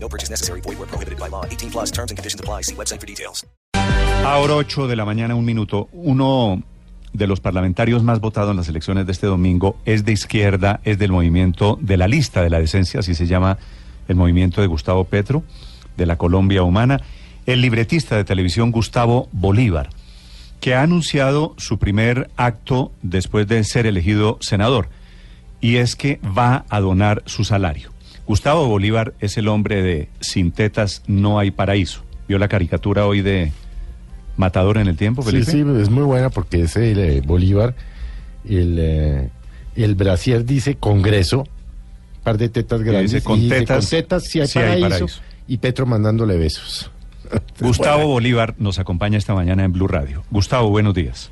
No 0.00 0.08
purchase 0.08 0.30
necessary. 0.30 0.60
Void 0.62 0.78
where 0.78 0.88
prohibited 0.88 1.18
by 1.18 1.28
law. 1.28 1.44
18 1.44 1.70
plus 1.70 1.90
terms 1.90 2.10
and 2.10 2.16
conditions 2.16 2.40
apply. 2.40 2.62
See 2.62 2.74
website 2.74 3.00
for 3.00 3.06
details. 3.06 3.46
Ahora 4.24 4.54
8 4.56 4.88
de 4.88 4.96
la 4.96 5.04
mañana, 5.04 5.34
un 5.34 5.44
minuto. 5.44 5.88
Uno 5.92 6.62
de 7.12 7.26
los 7.26 7.40
parlamentarios 7.40 8.02
más 8.02 8.20
votados 8.20 8.50
en 8.50 8.56
las 8.56 8.68
elecciones 8.68 9.06
de 9.06 9.12
este 9.12 9.26
domingo 9.26 9.76
es 9.84 10.04
de 10.04 10.12
izquierda, 10.12 10.80
es 10.84 10.98
del 10.98 11.12
movimiento 11.12 11.78
de 11.80 11.96
la 11.96 12.08
lista 12.08 12.42
de 12.42 12.50
la 12.50 12.58
decencia, 12.58 13.00
así 13.00 13.14
se 13.14 13.26
llama 13.26 13.58
el 14.08 14.16
movimiento 14.16 14.60
de 14.60 14.66
Gustavo 14.66 15.04
Petro, 15.04 15.42
de 15.96 16.06
la 16.06 16.16
Colombia 16.16 16.62
Humana, 16.62 17.00
el 17.46 17.60
libretista 17.60 18.16
de 18.16 18.24
televisión 18.24 18.70
Gustavo 18.70 19.28
Bolívar, 19.32 19.90
que 20.60 20.74
ha 20.74 20.82
anunciado 20.82 21.54
su 21.56 21.78
primer 21.78 22.30
acto 22.36 22.92
después 23.02 23.46
de 23.48 23.64
ser 23.64 23.86
elegido 23.86 24.38
senador, 24.40 24.88
y 25.60 25.76
es 25.76 25.96
que 25.96 26.20
va 26.36 26.64
a 26.68 26.80
donar 26.80 27.22
su 27.26 27.44
salario. 27.44 27.90
Gustavo 28.28 28.68
Bolívar 28.68 29.14
es 29.20 29.38
el 29.38 29.48
hombre 29.48 29.82
de 29.82 30.08
Sin 30.20 30.52
tetas 30.52 31.02
no 31.06 31.38
hay 31.38 31.50
paraíso. 31.50 32.04
¿Vio 32.28 32.38
la 32.38 32.46
caricatura 32.46 33.06
hoy 33.06 33.22
de 33.22 33.52
Matador 34.36 34.76
en 34.76 34.86
el 34.86 34.96
tiempo, 34.98 35.22
Sí, 35.22 35.30
Felipe? 35.30 35.50
sí, 35.50 35.64
es 35.80 35.88
muy 35.90 36.04
buena 36.04 36.28
porque 36.28 36.62
es 36.62 36.76
el 36.76 36.98
eh, 36.98 37.22
Bolívar, 37.24 37.74
el, 38.48 38.76
eh, 38.78 39.30
el 39.76 39.94
brasier 39.94 40.44
dice 40.44 40.76
Congreso, 40.76 41.44
par 42.22 42.36
de 42.36 42.50
tetas 42.50 42.82
grandes, 42.82 43.12
dice, 43.12 43.24
"Con 43.24 43.38
y 43.38 43.44
dice, 43.44 43.60
tetas 43.60 43.78
con 43.78 43.90
tetas 43.98 44.24
sí 44.24 44.40
hay, 44.40 44.46
sí 44.46 44.58
hay 44.58 44.82
paraíso", 44.82 45.06
paraíso. 45.06 45.22
y 45.48 45.56
Petro 45.56 45.86
mandándole 45.86 46.36
besos. 46.36 46.90
Gustavo 47.60 48.06
Bolívar 48.08 48.54
nos 48.58 48.78
acompaña 48.78 49.16
esta 49.16 49.34
mañana 49.34 49.64
en 49.64 49.72
Blue 49.72 49.88
Radio. 49.88 50.22
Gustavo, 50.30 50.68
buenos 50.68 50.94
días. 50.94 51.30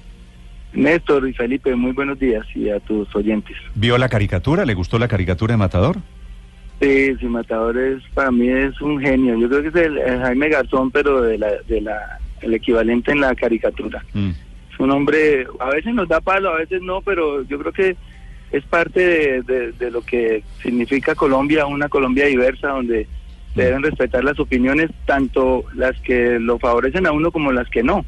Néstor 0.73 1.29
y 1.29 1.33
Felipe, 1.35 1.75
muy 1.77 1.93
buenos 1.93 2.19
días 2.19 2.45
y 2.55 2.71
a 2.71 2.81
tus 2.81 3.15
oyentes. 3.15 3.57
¿Vio 3.75 3.97
la 3.99 4.09
caricatura? 4.09 4.65
¿Le 4.65 4.75
gustó 4.75 4.99
la 4.99 5.09
caricatura 5.09 5.53
de 5.53 5.59
Matador? 5.59 5.99
Sí, 6.81 7.17
sí, 7.19 7.27
Matador 7.27 7.79
es, 7.79 8.03
para 8.15 8.31
mí 8.31 8.49
es 8.49 8.79
un 8.83 9.01
genio. 9.01 9.37
Yo 9.39 9.49
creo 9.49 9.63
que 9.63 9.69
es 9.69 9.87
el, 9.87 9.97
el 9.99 10.21
Jaime 10.21 10.49
Garzón, 10.51 10.91
pero 10.91 11.23
de 11.23 11.39
la, 11.39 11.49
de 11.67 11.81
la, 11.81 12.19
el 12.43 12.53
equivalente 12.55 13.13
en 13.13 13.21
la 13.21 13.35
caricatura. 13.35 14.05
Mm. 14.13 14.31
Es 14.73 14.81
un 14.81 14.91
hombre, 14.91 15.47
a 15.59 15.71
veces 15.71 15.95
nos 15.95 16.07
da 16.07 16.21
palo, 16.21 16.51
a 16.51 16.59
veces 16.59 16.83
no, 16.83 17.01
pero 17.01 17.43
yo 17.45 17.59
creo 17.59 17.73
que 17.73 17.97
es 18.53 18.63
parte 18.65 19.01
de, 19.01 19.43
de- 19.43 19.73
de 19.73 19.91
lo 19.91 20.03
que 20.03 20.43
significa 20.63 21.15
Colombia, 21.15 21.65
una 21.67 21.89
Colombia 21.89 22.27
diversa 22.27 22.69
donde 22.69 23.07
deben 23.55 23.83
respetar 23.83 24.23
las 24.23 24.39
opiniones, 24.39 24.91
tanto 25.07 25.65
las 25.75 25.99
que 26.03 26.39
lo 26.39 26.59
favorecen 26.59 27.07
a 27.07 27.13
uno 27.13 27.31
como 27.33 27.53
las 27.53 27.69
que 27.71 27.83
no. 27.83 28.05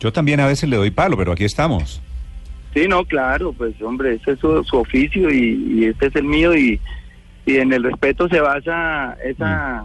Yo 0.00 0.10
también 0.14 0.40
a 0.40 0.46
veces 0.46 0.66
le 0.68 0.76
doy 0.76 0.90
palo, 0.90 1.14
pero 1.18 1.32
aquí 1.32 1.44
estamos. 1.44 2.00
Sí, 2.74 2.86
no, 2.88 3.04
claro, 3.04 3.52
pues 3.52 3.80
hombre, 3.82 4.14
ese 4.14 4.32
es 4.32 4.38
su, 4.38 4.62
su 4.64 4.76
oficio 4.76 5.30
y, 5.30 5.78
y 5.78 5.84
este 5.86 6.06
es 6.06 6.16
el 6.16 6.24
mío 6.24 6.56
y, 6.56 6.80
y 7.46 7.56
en 7.56 7.72
el 7.72 7.82
respeto 7.82 8.28
se 8.28 8.40
basa 8.40 9.16
esa 9.24 9.84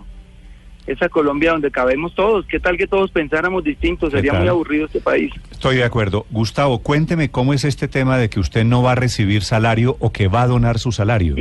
esa 0.88 1.10
Colombia 1.10 1.52
donde 1.52 1.72
cabemos 1.72 2.14
todos. 2.14 2.46
¿Qué 2.46 2.60
tal 2.60 2.78
que 2.78 2.88
todos 2.88 3.12
pensáramos 3.12 3.64
distintos? 3.64 4.12
¿Qué 4.12 4.18
Sería 4.18 4.34
muy 4.34 4.48
aburrido 4.48 4.86
este 4.86 5.00
país. 5.00 5.34
Estoy 5.52 5.78
de 5.78 5.84
acuerdo. 5.84 6.26
Gustavo, 6.30 6.80
cuénteme 6.80 7.32
cómo 7.32 7.54
es 7.54 7.64
este 7.64 7.88
tema 7.88 8.18
de 8.18 8.30
que 8.30 8.40
usted 8.40 8.64
no 8.66 8.84
va 8.84 8.92
a 8.92 8.96
recibir 8.96 9.44
salario 9.44 9.98
o 10.00 10.12
que 10.12 10.28
va 10.28 10.44
a 10.44 10.48
donar 10.48 10.78
su 10.78 10.92
salario. 10.92 11.36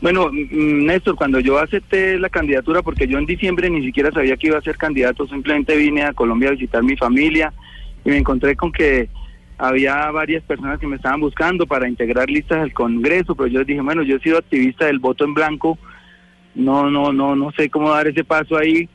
Bueno, 0.00 0.28
mm, 0.30 0.86
Néstor, 0.86 1.14
cuando 1.14 1.40
yo 1.40 1.58
acepté 1.58 2.18
la 2.18 2.28
candidatura, 2.28 2.82
porque 2.82 3.06
yo 3.06 3.18
en 3.18 3.26
diciembre 3.26 3.70
ni 3.70 3.84
siquiera 3.84 4.10
sabía 4.10 4.36
que 4.36 4.48
iba 4.48 4.58
a 4.58 4.62
ser 4.62 4.76
candidato, 4.76 5.26
simplemente 5.26 5.76
vine 5.76 6.02
a 6.02 6.12
Colombia 6.12 6.48
a 6.48 6.52
visitar 6.52 6.82
mi 6.82 6.96
familia 6.96 7.52
y 8.04 8.10
me 8.10 8.18
encontré 8.18 8.56
con 8.56 8.72
que 8.72 9.08
había 9.58 10.10
varias 10.12 10.42
personas 10.44 10.78
que 10.78 10.86
me 10.86 10.96
estaban 10.96 11.20
buscando 11.20 11.66
para 11.66 11.88
integrar 11.88 12.30
listas 12.30 12.58
al 12.58 12.72
Congreso, 12.72 13.34
pero 13.34 13.48
yo 13.48 13.64
dije, 13.64 13.80
bueno, 13.80 14.02
yo 14.02 14.16
he 14.16 14.20
sido 14.20 14.38
activista 14.38 14.86
del 14.86 15.00
voto 15.00 15.24
en 15.24 15.34
blanco, 15.34 15.76
no, 16.54 16.88
no, 16.90 17.12
no, 17.12 17.34
no 17.36 17.50
sé 17.52 17.68
cómo 17.68 17.90
dar 17.90 18.06
ese 18.08 18.24
paso 18.24 18.56
ahí. 18.56 18.88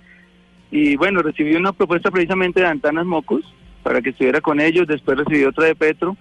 Y 0.72 0.96
bueno, 0.96 1.22
recibí 1.22 1.56
una 1.56 1.72
propuesta 1.74 2.10
precisamente 2.10 2.62
de 2.62 2.68
Antanas 2.68 3.06
Mocos 3.06 3.44
para 3.84 4.02
que 4.02 4.10
estuviera 4.10 4.42
con 4.42 4.60
ellos, 4.60 4.88
después 4.88 5.18
recibí 5.18 5.44
otra 5.44 5.66
de 5.66 5.76
Petro 5.76 6.18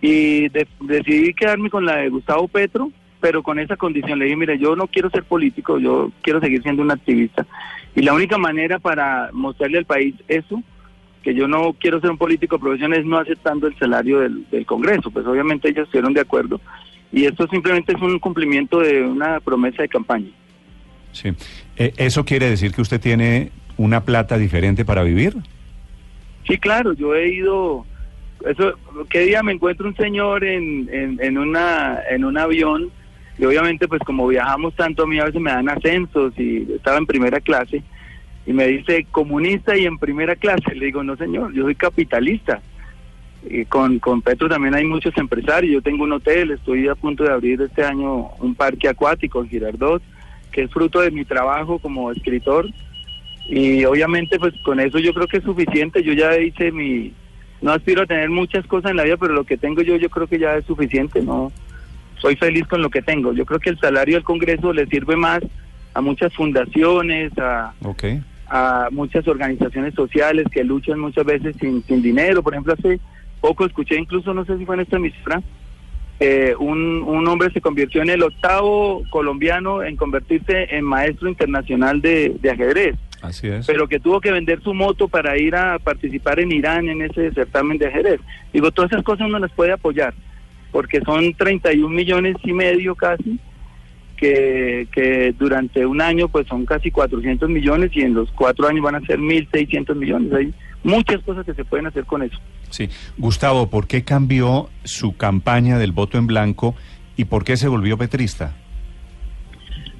y 0.00 0.48
de- 0.50 0.68
decidí 0.80 1.34
quedarme 1.34 1.70
con 1.70 1.84
la 1.84 1.96
de 1.96 2.08
Gustavo 2.10 2.46
Petro, 2.48 2.90
pero 3.20 3.42
con 3.42 3.58
esa 3.58 3.76
condición. 3.76 4.18
Le 4.18 4.26
dije, 4.26 4.36
mire, 4.36 4.58
yo 4.58 4.76
no 4.76 4.86
quiero 4.86 5.10
ser 5.10 5.24
político, 5.24 5.78
yo 5.78 6.12
quiero 6.22 6.40
seguir 6.40 6.62
siendo 6.62 6.82
un 6.82 6.90
activista. 6.90 7.46
Y 7.94 8.02
la 8.02 8.14
única 8.14 8.38
manera 8.38 8.78
para 8.78 9.30
mostrarle 9.32 9.78
al 9.78 9.84
país 9.84 10.14
eso, 10.28 10.62
que 11.22 11.34
yo 11.34 11.46
no 11.46 11.74
quiero 11.78 12.00
ser 12.00 12.10
un 12.10 12.18
político 12.18 12.56
de 12.56 12.62
profesión, 12.62 12.94
es 12.94 13.04
no 13.04 13.18
aceptando 13.18 13.66
el 13.66 13.78
salario 13.78 14.20
del, 14.20 14.48
del 14.50 14.66
Congreso. 14.66 15.10
Pues 15.10 15.26
obviamente 15.26 15.68
ellos 15.68 15.84
estuvieron 15.84 16.14
de 16.14 16.20
acuerdo. 16.20 16.60
Y 17.12 17.24
esto 17.24 17.46
simplemente 17.48 17.92
es 17.92 18.00
un 18.00 18.18
cumplimiento 18.18 18.80
de 18.80 19.02
una 19.02 19.40
promesa 19.40 19.82
de 19.82 19.88
campaña. 19.88 20.30
Sí. 21.12 21.32
Eh, 21.76 21.92
¿Eso 21.96 22.24
quiere 22.24 22.48
decir 22.48 22.72
que 22.72 22.82
usted 22.82 23.00
tiene 23.00 23.50
una 23.76 24.04
plata 24.04 24.38
diferente 24.38 24.84
para 24.84 25.02
vivir? 25.02 25.34
Sí, 26.46 26.58
claro, 26.58 26.92
yo 26.92 27.14
he 27.14 27.34
ido. 27.34 27.84
Eso, 28.46 28.74
¿Qué 29.08 29.20
día 29.20 29.42
me 29.42 29.52
encuentro 29.52 29.88
un 29.88 29.96
señor 29.96 30.44
en, 30.44 30.88
en, 30.92 31.18
en, 31.20 31.38
una, 31.38 31.98
en 32.08 32.24
un 32.24 32.38
avión? 32.38 32.90
Y 33.38 33.44
obviamente, 33.44 33.88
pues 33.88 34.00
como 34.02 34.28
viajamos 34.28 34.74
tanto, 34.76 35.02
a 35.02 35.06
mí 35.06 35.18
a 35.18 35.24
veces 35.24 35.40
me 35.40 35.50
dan 35.50 35.68
ascensos 35.68 36.32
y 36.38 36.72
estaba 36.74 36.98
en 36.98 37.06
primera 37.06 37.40
clase. 37.40 37.82
Y 38.50 38.52
me 38.52 38.66
dice 38.66 39.06
comunista 39.12 39.78
y 39.78 39.86
en 39.86 39.96
primera 39.96 40.34
clase. 40.34 40.74
Le 40.74 40.86
digo, 40.86 41.04
no, 41.04 41.16
señor, 41.16 41.52
yo 41.52 41.62
soy 41.62 41.76
capitalista. 41.76 42.60
Y 43.48 43.64
con, 43.66 44.00
con 44.00 44.22
Petro 44.22 44.48
también 44.48 44.74
hay 44.74 44.84
muchos 44.84 45.16
empresarios. 45.18 45.72
Yo 45.72 45.82
tengo 45.82 46.02
un 46.02 46.10
hotel, 46.10 46.50
estoy 46.50 46.88
a 46.88 46.96
punto 46.96 47.22
de 47.22 47.30
abrir 47.30 47.62
este 47.62 47.84
año 47.84 48.30
un 48.40 48.56
parque 48.56 48.88
acuático 48.88 49.40
en 49.40 49.50
Girardot, 49.50 50.02
que 50.50 50.62
es 50.62 50.70
fruto 50.72 51.00
de 51.00 51.12
mi 51.12 51.24
trabajo 51.24 51.78
como 51.78 52.10
escritor. 52.10 52.66
Y 53.46 53.84
obviamente, 53.84 54.36
pues 54.40 54.52
con 54.64 54.80
eso 54.80 54.98
yo 54.98 55.14
creo 55.14 55.28
que 55.28 55.36
es 55.36 55.44
suficiente. 55.44 56.02
Yo 56.02 56.12
ya 56.12 56.36
hice 56.36 56.72
mi. 56.72 57.12
No 57.62 57.70
aspiro 57.70 58.02
a 58.02 58.06
tener 58.06 58.30
muchas 58.30 58.66
cosas 58.66 58.90
en 58.90 58.96
la 58.96 59.04
vida, 59.04 59.16
pero 59.16 59.32
lo 59.32 59.44
que 59.44 59.58
tengo 59.58 59.82
yo, 59.82 59.94
yo 59.94 60.10
creo 60.10 60.26
que 60.26 60.40
ya 60.40 60.56
es 60.56 60.64
suficiente. 60.64 61.22
No 61.22 61.52
soy 62.20 62.34
feliz 62.34 62.66
con 62.66 62.82
lo 62.82 62.90
que 62.90 63.00
tengo. 63.00 63.32
Yo 63.32 63.46
creo 63.46 63.60
que 63.60 63.70
el 63.70 63.78
salario 63.78 64.16
del 64.16 64.24
Congreso 64.24 64.72
le 64.72 64.86
sirve 64.86 65.14
más 65.14 65.40
a 65.94 66.00
muchas 66.00 66.34
fundaciones, 66.34 67.30
a, 67.38 67.74
Ok. 67.84 68.04
A 68.50 68.88
muchas 68.90 69.26
organizaciones 69.28 69.94
sociales 69.94 70.46
que 70.50 70.64
luchan 70.64 70.98
muchas 70.98 71.24
veces 71.24 71.54
sin, 71.60 71.82
sin 71.84 72.02
dinero. 72.02 72.42
Por 72.42 72.52
ejemplo, 72.52 72.74
hace 72.74 73.00
poco 73.40 73.64
escuché, 73.64 73.96
incluso 73.96 74.34
no 74.34 74.44
sé 74.44 74.58
si 74.58 74.66
fue 74.66 74.74
en 74.74 74.82
esta 74.82 74.96
emisora, 74.96 75.40
eh, 76.18 76.54
un, 76.58 77.02
un 77.02 77.26
hombre 77.28 77.50
se 77.50 77.62
convirtió 77.62 78.02
en 78.02 78.10
el 78.10 78.22
octavo 78.22 79.02
colombiano 79.08 79.82
en 79.82 79.96
convertirse 79.96 80.66
en 80.76 80.84
maestro 80.84 81.28
internacional 81.30 82.02
de, 82.02 82.36
de 82.42 82.50
ajedrez, 82.50 82.96
Así 83.22 83.48
es. 83.48 83.66
pero 83.66 83.88
que 83.88 84.00
tuvo 84.00 84.20
que 84.20 84.30
vender 84.30 84.60
su 84.62 84.74
moto 84.74 85.08
para 85.08 85.38
ir 85.38 85.54
a 85.56 85.78
participar 85.78 86.40
en 86.40 86.52
Irán 86.52 86.88
en 86.88 87.00
ese 87.00 87.32
certamen 87.32 87.78
de 87.78 87.86
ajedrez. 87.86 88.20
Digo, 88.52 88.70
todas 88.70 88.90
esas 88.92 89.02
cosas 89.04 89.28
uno 89.28 89.38
las 89.38 89.52
puede 89.52 89.72
apoyar, 89.72 90.12
porque 90.72 91.00
son 91.00 91.32
31 91.32 91.88
millones 91.88 92.36
y 92.44 92.52
medio 92.52 92.94
casi, 92.94 93.38
que, 94.20 94.86
que 94.92 95.34
durante 95.38 95.86
un 95.86 96.02
año 96.02 96.28
pues 96.28 96.46
son 96.46 96.66
casi 96.66 96.90
400 96.90 97.48
millones 97.48 97.90
y 97.94 98.02
en 98.02 98.12
los 98.12 98.30
cuatro 98.32 98.68
años 98.68 98.82
van 98.82 98.96
a 98.96 99.00
ser 99.00 99.18
1.600 99.18 99.96
millones. 99.96 100.32
Hay 100.32 100.54
muchas 100.84 101.22
cosas 101.22 101.46
que 101.46 101.54
se 101.54 101.64
pueden 101.64 101.86
hacer 101.86 102.04
con 102.04 102.22
eso. 102.22 102.38
Sí. 102.68 102.90
Gustavo, 103.16 103.70
¿por 103.70 103.86
qué 103.86 104.04
cambió 104.04 104.68
su 104.84 105.16
campaña 105.16 105.78
del 105.78 105.92
voto 105.92 106.18
en 106.18 106.26
blanco 106.26 106.74
y 107.16 107.24
por 107.24 107.44
qué 107.44 107.56
se 107.56 107.68
volvió 107.68 107.96
petrista? 107.96 108.54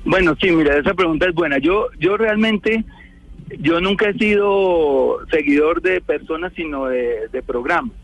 Bueno, 0.04 0.36
sí, 0.40 0.50
mira, 0.50 0.76
esa 0.76 0.92
pregunta 0.92 1.26
es 1.26 1.34
buena. 1.34 1.56
Yo, 1.58 1.86
yo 1.98 2.18
realmente, 2.18 2.84
yo 3.58 3.80
nunca 3.80 4.10
he 4.10 4.14
sido 4.14 5.18
seguidor 5.30 5.80
de 5.80 6.02
personas, 6.02 6.52
sino 6.54 6.86
de, 6.86 7.28
de 7.32 7.42
programas. 7.42 7.96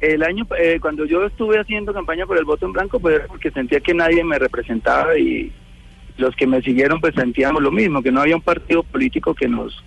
El 0.00 0.22
año, 0.22 0.46
eh, 0.58 0.78
cuando 0.80 1.04
yo 1.04 1.26
estuve 1.26 1.58
haciendo 1.58 1.92
campaña 1.92 2.24
por 2.24 2.38
el 2.38 2.44
voto 2.44 2.64
en 2.64 2.72
blanco, 2.72 2.98
pues 2.98 3.16
era 3.16 3.26
porque 3.26 3.50
sentía 3.50 3.80
que 3.80 3.92
nadie 3.92 4.24
me 4.24 4.38
representaba 4.38 5.18
y 5.18 5.52
los 6.16 6.34
que 6.36 6.46
me 6.46 6.62
siguieron 6.62 7.00
pues 7.00 7.14
sentíamos 7.14 7.62
lo 7.62 7.70
mismo, 7.70 8.02
que 8.02 8.10
no 8.10 8.22
había 8.22 8.36
un 8.36 8.42
partido 8.42 8.82
político 8.82 9.34
que 9.34 9.46
nos, 9.46 9.84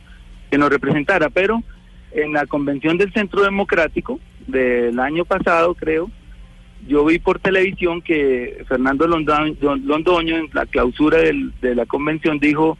que 0.51 0.57
nos 0.57 0.69
representara. 0.69 1.29
Pero 1.31 1.63
en 2.11 2.33
la 2.33 2.45
convención 2.45 2.97
del 2.97 3.11
Centro 3.11 3.41
Democrático 3.41 4.19
del 4.45 4.99
año 4.99 5.25
pasado, 5.25 5.73
creo, 5.73 6.11
yo 6.87 7.03
vi 7.05 7.17
por 7.17 7.39
televisión 7.39 8.01
que 8.01 8.63
Fernando 8.67 9.07
Londoño, 9.07 10.37
en 10.37 10.49
la 10.53 10.67
clausura 10.67 11.17
de 11.17 11.75
la 11.75 11.87
convención 11.87 12.37
dijo 12.37 12.77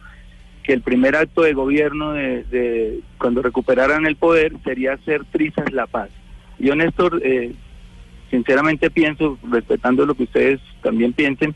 que 0.62 0.74
el 0.74 0.82
primer 0.82 1.16
acto 1.16 1.42
de 1.42 1.54
gobierno 1.54 2.14
de, 2.14 2.44
de 2.44 3.00
cuando 3.18 3.42
recuperaran 3.42 4.06
el 4.06 4.18
poder 4.18 4.54
sería 4.64 4.94
hacer 4.94 5.26
trizas 5.26 5.72
la 5.72 5.88
paz. 5.88 6.10
Yo, 6.64 6.76
Néstor, 6.76 7.22
eh, 7.24 7.52
sinceramente 8.32 8.90
pienso, 8.90 9.38
respetando 9.52 10.06
lo 10.06 10.16
que 10.16 10.24
ustedes 10.24 10.62
también 10.82 11.12
piensen, 11.12 11.54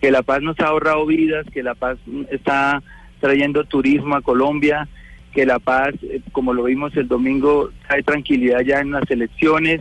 que 0.00 0.12
la 0.12 0.22
paz 0.22 0.42
nos 0.42 0.58
ha 0.60 0.66
ahorrado 0.66 1.04
vidas, 1.06 1.44
que 1.52 1.62
la 1.62 1.74
paz 1.74 1.98
está 2.30 2.80
trayendo 3.18 3.64
turismo 3.64 4.14
a 4.14 4.22
Colombia, 4.22 4.88
que 5.32 5.44
la 5.44 5.58
paz, 5.58 5.94
eh, 6.02 6.20
como 6.30 6.54
lo 6.54 6.64
vimos 6.64 6.96
el 6.96 7.08
domingo, 7.08 7.70
trae 7.88 8.04
tranquilidad 8.04 8.60
ya 8.60 8.80
en 8.80 8.92
las 8.92 9.10
elecciones 9.10 9.80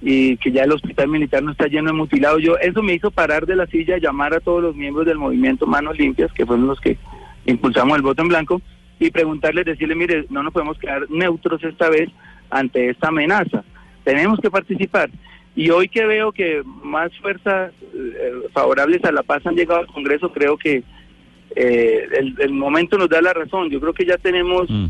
y 0.00 0.38
que 0.38 0.50
ya 0.50 0.64
el 0.64 0.72
hospital 0.72 1.08
militar 1.08 1.42
no 1.42 1.52
está 1.52 1.66
lleno 1.66 1.90
de 1.90 1.98
mutilados. 1.98 2.42
Yo 2.42 2.56
eso 2.56 2.82
me 2.82 2.94
hizo 2.94 3.10
parar 3.10 3.44
de 3.44 3.56
la 3.56 3.66
silla, 3.66 3.98
llamar 3.98 4.32
a 4.32 4.40
todos 4.40 4.62
los 4.62 4.74
miembros 4.74 5.04
del 5.04 5.18
movimiento 5.18 5.66
Manos 5.66 5.98
Limpias, 5.98 6.32
que 6.32 6.46
fueron 6.46 6.66
los 6.66 6.80
que 6.80 6.96
impulsamos 7.44 7.96
el 7.96 8.02
voto 8.02 8.22
en 8.22 8.28
blanco, 8.28 8.62
y 8.98 9.10
preguntarles, 9.10 9.66
decirle, 9.66 9.94
mire, 9.94 10.24
no 10.30 10.42
nos 10.42 10.54
podemos 10.54 10.78
quedar 10.78 11.10
neutros 11.10 11.62
esta 11.64 11.90
vez 11.90 12.08
ante 12.48 12.90
esta 12.90 13.08
amenaza. 13.08 13.62
Tenemos 14.04 14.38
que 14.40 14.50
participar. 14.50 15.10
Y 15.56 15.70
hoy 15.70 15.88
que 15.88 16.04
veo 16.06 16.32
que 16.32 16.62
más 16.82 17.10
fuerzas 17.20 17.72
eh, 17.94 18.32
favorables 18.52 19.04
a 19.04 19.12
la 19.12 19.22
paz 19.22 19.44
han 19.46 19.56
llegado 19.56 19.80
al 19.80 19.86
Congreso, 19.88 20.32
creo 20.32 20.56
que 20.56 20.82
eh, 21.56 22.06
el, 22.18 22.36
el 22.38 22.52
momento 22.52 22.96
nos 22.96 23.08
da 23.08 23.20
la 23.20 23.32
razón. 23.32 23.68
Yo 23.70 23.80
creo 23.80 23.92
que 23.92 24.06
ya 24.06 24.16
tenemos 24.16 24.68
Mm. 24.70 24.86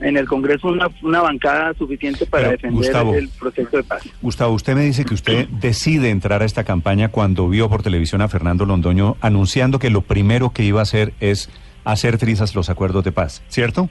en 0.00 0.16
el 0.16 0.26
Congreso 0.28 0.68
una, 0.68 0.88
una 1.02 1.22
bancada 1.22 1.74
suficiente 1.74 2.26
para 2.26 2.44
Pero, 2.44 2.52
defender 2.52 2.76
Gustavo, 2.78 3.14
el 3.14 3.28
proceso 3.30 3.76
de 3.78 3.82
paz. 3.82 4.02
Gustavo, 4.22 4.52
usted 4.54 4.74
me 4.74 4.82
dice 4.84 5.04
que 5.04 5.14
usted 5.14 5.48
decide 5.48 6.10
entrar 6.10 6.42
a 6.42 6.44
esta 6.44 6.64
campaña 6.64 7.08
cuando 7.08 7.48
vio 7.48 7.68
por 7.68 7.82
televisión 7.82 8.20
a 8.20 8.28
Fernando 8.28 8.66
Londoño 8.66 9.16
anunciando 9.20 9.78
que 9.78 9.90
lo 9.90 10.02
primero 10.02 10.50
que 10.52 10.64
iba 10.64 10.80
a 10.80 10.82
hacer 10.82 11.14
es 11.20 11.50
hacer 11.84 12.18
trizas 12.18 12.54
los 12.54 12.68
acuerdos 12.70 13.04
de 13.04 13.12
paz, 13.12 13.42
¿cierto? 13.48 13.88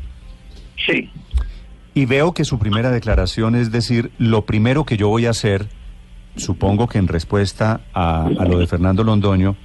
Sí. 0.77 1.09
Y 1.95 2.05
veo 2.05 2.33
que 2.33 2.43
su 2.45 2.59
primera 2.59 2.91
declaración 2.91 3.55
es 3.55 3.71
decir, 3.71 4.11
lo 4.19 4.45
primero 4.45 4.83
que 4.85 4.97
yo 4.97 5.07
voy 5.07 5.25
a 5.25 5.31
hacer, 5.31 5.67
supongo 6.35 6.87
que 6.87 6.97
en 6.99 7.07
respuesta 7.07 7.81
a, 7.93 8.25
a 8.25 8.45
lo 8.45 8.59
de 8.59 8.67
Fernando 8.67 9.03
Londoño, 9.03 9.55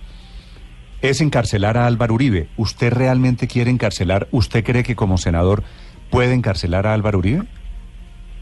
es 1.03 1.21
encarcelar 1.21 1.77
a 1.77 1.87
Álvaro 1.87 2.15
Uribe. 2.15 2.49
¿Usted 2.57 2.93
realmente 2.93 3.49
quiere 3.49 3.71
encarcelar? 3.71 4.29
¿Usted 4.31 4.65
cree 4.65 4.83
que 4.85 4.95
como 4.95 5.19
senador 5.19 5.63
puede 6.11 6.33
encarcelar 6.35 6.87
a 6.87 6.95
Álvaro 6.95 7.19
Uribe? 7.19 7.43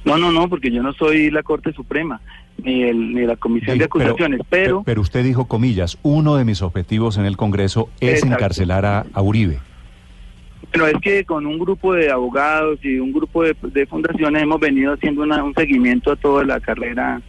No, 0.04 0.16
no, 0.18 0.30
no, 0.32 0.48
porque 0.48 0.70
yo 0.70 0.82
no 0.82 0.92
soy 0.92 1.30
la 1.30 1.42
Corte 1.42 1.72
Suprema 1.72 2.20
ni, 2.62 2.82
el, 2.82 3.14
ni 3.14 3.24
la 3.26 3.36
Comisión 3.36 3.78
de 3.78 3.88
pero- 3.88 4.04
Acusaciones, 4.10 4.40
pero, 4.50 4.82
Pero 4.84 5.00
usted 5.00 5.24
dijo, 5.24 5.46
comillas, 5.46 5.96
uno 6.02 6.36
de 6.36 6.44
mis 6.44 6.60
objetivos 6.62 7.16
en 7.16 7.24
el 7.24 7.36
Congreso 7.36 7.88
es 8.00 8.14
Exacto. 8.22 8.34
encarcelar 8.34 8.84
a, 8.84 9.06
a 9.12 9.22
Uribe. 9.22 9.60
Pero 10.70 10.86
es 10.86 10.94
que 11.00 11.24
con 11.24 11.46
un 11.46 11.58
grupo 11.58 11.94
de 11.94 12.10
abogados 12.10 12.78
y 12.82 12.98
un 12.98 13.12
grupo 13.12 13.42
de, 13.44 13.86
fundaciones 13.86 14.42
hemos 14.42 14.60
venido 14.60 14.92
haciendo 14.92 15.22
una- 15.22 15.42
un 15.42 15.54
seguimiento 15.54 16.12
a 16.12 16.16
toda 16.16 16.44
la 16.44 16.60
carrera 16.60 17.20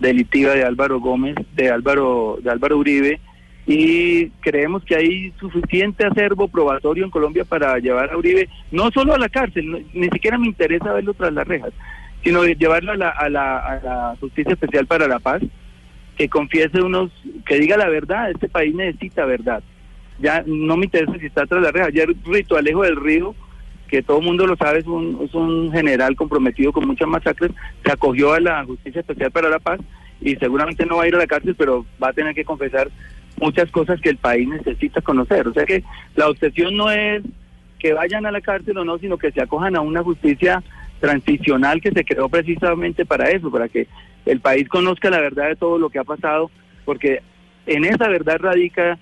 delictiva 0.00 0.52
de 0.52 0.64
Álvaro 0.64 1.00
Gómez, 1.00 1.34
de 1.54 1.70
Álvaro, 1.70 2.38
de 2.42 2.50
Álvaro 2.50 2.78
Uribe, 2.78 3.20
y 3.66 4.28
creemos 4.40 4.84
que 4.84 4.94
hay 4.94 5.32
suficiente 5.40 6.06
acervo 6.06 6.46
probatorio 6.48 7.04
en 7.04 7.10
Colombia 7.10 7.44
para 7.44 7.78
llevar 7.78 8.10
a 8.12 8.16
Uribe 8.16 8.48
no 8.70 8.90
solo 8.92 9.14
a 9.14 9.18
la 9.18 9.28
cárcel, 9.28 9.84
ni 9.92 10.08
siquiera 10.08 10.38
me 10.38 10.46
interesa 10.46 10.92
verlo 10.92 11.14
tras 11.14 11.32
las 11.32 11.48
rejas, 11.48 11.72
sino 12.22 12.44
llevarlo 12.44 12.92
a 12.92 12.96
la, 12.96 13.08
a 13.08 13.28
la 13.28 14.16
Justicia 14.20 14.52
Especial 14.52 14.86
para 14.86 15.08
la 15.08 15.18
Paz, 15.18 15.42
que 16.16 16.28
confiese 16.28 16.80
unos, 16.80 17.10
que 17.44 17.58
diga 17.58 17.76
la 17.76 17.88
verdad, 17.88 18.30
este 18.30 18.48
país 18.48 18.74
necesita 18.74 19.24
verdad. 19.26 19.62
Ya 20.18 20.42
no 20.46 20.76
me 20.76 20.86
interesa 20.86 21.18
si 21.18 21.26
está 21.26 21.46
tras 21.46 21.62
las 21.62 21.72
rejas, 21.72 21.88
ayer 21.88 22.08
Rito 22.24 22.56
Alejo 22.56 22.82
del 22.82 22.96
Río, 22.96 23.34
que 23.88 24.02
todo 24.02 24.18
el 24.18 24.24
mundo 24.24 24.46
lo 24.46 24.56
sabe, 24.56 24.80
es 24.80 24.86
un, 24.86 25.20
es 25.22 25.34
un 25.34 25.70
general 25.72 26.16
comprometido 26.16 26.72
con 26.72 26.86
muchas 26.86 27.08
masacres, 27.08 27.52
se 27.84 27.92
acogió 27.92 28.32
a 28.32 28.40
la 28.40 28.64
Justicia 28.64 29.00
Especial 29.00 29.30
para 29.30 29.48
la 29.48 29.58
Paz 29.58 29.80
y 30.20 30.34
seguramente 30.36 30.86
no 30.86 30.96
va 30.96 31.04
a 31.04 31.08
ir 31.08 31.14
a 31.14 31.18
la 31.18 31.26
cárcel, 31.26 31.54
pero 31.56 31.84
va 32.02 32.08
a 32.08 32.12
tener 32.12 32.34
que 32.34 32.44
confesar 32.44 32.90
muchas 33.40 33.70
cosas 33.70 34.00
que 34.00 34.08
el 34.08 34.16
país 34.16 34.48
necesita 34.48 35.00
conocer. 35.02 35.46
O 35.46 35.52
sea 35.52 35.66
que 35.66 35.84
la 36.14 36.28
obsesión 36.28 36.76
no 36.76 36.90
es 36.90 37.22
que 37.78 37.92
vayan 37.92 38.26
a 38.26 38.32
la 38.32 38.40
cárcel 38.40 38.78
o 38.78 38.84
no, 38.84 38.98
sino 38.98 39.18
que 39.18 39.32
se 39.32 39.42
acojan 39.42 39.76
a 39.76 39.80
una 39.80 40.02
justicia 40.02 40.62
transicional 41.00 41.80
que 41.80 41.92
se 41.92 42.04
creó 42.04 42.28
precisamente 42.28 43.04
para 43.04 43.30
eso, 43.30 43.50
para 43.50 43.68
que 43.68 43.86
el 44.24 44.40
país 44.40 44.68
conozca 44.68 45.10
la 45.10 45.20
verdad 45.20 45.48
de 45.48 45.56
todo 45.56 45.78
lo 45.78 45.90
que 45.90 45.98
ha 45.98 46.04
pasado, 46.04 46.50
porque 46.84 47.20
en 47.66 47.84
esa 47.84 48.08
verdad 48.08 48.38
radica 48.40 48.98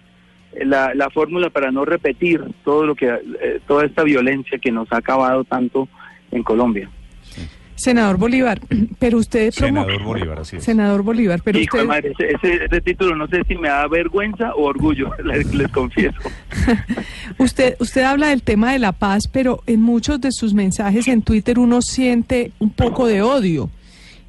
la, 0.65 0.95
la 0.95 1.11
fórmula 1.11 1.51
para 1.51 1.71
no 1.71 1.85
repetir 1.85 2.43
todo 2.65 2.85
lo 2.87 2.95
que 2.95 3.07
eh, 3.09 3.61
toda 3.67 3.85
esta 3.85 4.03
violencia 4.03 4.59
que 4.59 4.71
nos 4.71 4.91
ha 4.93 4.99
acabado 4.99 5.45
tanto 5.45 5.89
en 6.31 6.43
Colombia. 6.43 6.89
Senador 7.77 8.19
Bolívar, 8.19 8.61
pero 9.01 9.19
usted 9.19 9.49
promo- 9.53 9.83
Senador 9.85 10.03
Bolívar, 10.05 10.39
así 10.39 10.57
es. 10.57 10.65
Senador 10.65 11.03
Bolívar, 11.03 11.41
pero 11.45 11.59
Hijo 11.59 11.77
de 11.79 11.83
usted 11.83 11.95
madre, 11.97 12.13
ese, 12.19 12.37
ese- 12.53 12.65
ese 12.67 12.81
título 12.81 13.17
no 13.17 13.27
sé 13.27 13.43
si 13.49 13.57
me 13.57 13.69
da 13.69 13.89
vergüenza 13.89 14.55
o 14.55 14.63
orgullo, 14.65 15.11
les, 15.25 15.53
les 15.53 15.69
confieso. 15.73 16.17
usted 17.39 17.77
usted 17.81 18.03
habla 18.03 18.29
del 18.29 18.43
tema 18.43 18.73
de 18.73 18.79
la 18.79 18.93
paz, 18.93 19.25
pero 19.33 19.63
en 19.67 19.81
muchos 19.81 20.21
de 20.21 20.31
sus 20.31 20.55
mensajes 20.55 21.09
en 21.09 21.23
Twitter 21.23 21.59
uno 21.59 21.83
siente 21.83 22.53
un 22.61 22.71
poco 22.71 23.07
de 23.07 23.23
odio. 23.23 23.71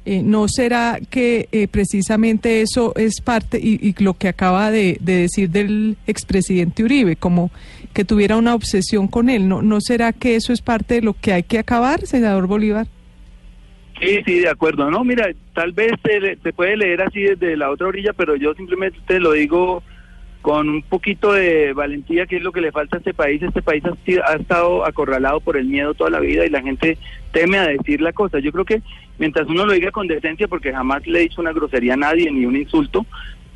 Eh, 0.08 0.22
¿No 0.22 0.46
será 0.46 1.00
que 1.10 1.48
eh, 1.50 1.66
precisamente 1.66 2.60
eso 2.60 2.94
es 2.94 3.20
parte 3.20 3.58
y, 3.60 3.80
y 3.88 4.02
lo 4.04 4.14
que 4.14 4.28
acaba 4.28 4.70
de, 4.70 4.98
de 5.00 5.16
decir 5.22 5.50
del 5.50 5.96
expresidente 6.06 6.84
Uribe, 6.84 7.16
como 7.16 7.50
que 7.92 8.04
tuviera 8.04 8.36
una 8.36 8.54
obsesión 8.54 9.08
con 9.08 9.28
él? 9.28 9.48
¿No, 9.48 9.62
¿No 9.62 9.80
será 9.80 10.12
que 10.12 10.36
eso 10.36 10.52
es 10.52 10.62
parte 10.62 10.94
de 10.94 11.02
lo 11.02 11.14
que 11.14 11.32
hay 11.32 11.42
que 11.42 11.58
acabar, 11.58 12.06
senador 12.06 12.46
Bolívar? 12.46 12.86
Sí, 14.00 14.20
sí, 14.24 14.38
de 14.38 14.48
acuerdo. 14.48 14.88
No, 14.92 15.02
mira, 15.02 15.28
tal 15.54 15.72
vez 15.72 15.90
se, 16.04 16.52
puede 16.52 16.76
leer 16.76 17.02
así 17.02 17.22
desde 17.22 17.56
la 17.56 17.70
otra 17.70 17.88
orilla, 17.88 18.12
pero 18.12 18.36
yo 18.36 18.54
simplemente 18.54 18.98
te 19.08 19.18
lo 19.18 19.32
digo 19.32 19.82
con 20.40 20.68
un 20.68 20.82
poquito 20.82 21.32
de 21.32 21.72
valentía, 21.72 22.26
que 22.26 22.36
es 22.36 22.42
lo 22.42 22.52
que 22.52 22.60
le 22.60 22.70
falta 22.70 22.96
a 22.96 22.98
este 22.98 23.12
país. 23.12 23.42
Este 23.42 23.62
país 23.62 23.82
ha, 23.84 24.30
ha 24.30 24.36
estado 24.36 24.86
acorralado 24.86 25.40
por 25.40 25.56
el 25.56 25.66
miedo 25.66 25.94
toda 25.94 26.10
la 26.10 26.20
vida 26.20 26.46
y 26.46 26.50
la 26.50 26.62
gente 26.62 26.96
teme 27.32 27.58
a 27.58 27.66
decir 27.66 28.00
la 28.00 28.12
cosa. 28.12 28.38
Yo 28.38 28.52
creo 28.52 28.64
que 28.64 28.82
mientras 29.18 29.48
uno 29.48 29.66
lo 29.66 29.72
diga 29.72 29.90
con 29.90 30.06
decencia, 30.06 30.48
porque 30.48 30.72
jamás 30.72 31.06
le 31.06 31.18
he 31.18 31.22
dicho 31.22 31.40
una 31.40 31.52
grosería 31.52 31.94
a 31.94 31.98
nadie 31.98 32.30
ni 32.30 32.44
un 32.44 32.56
insulto, 32.56 33.06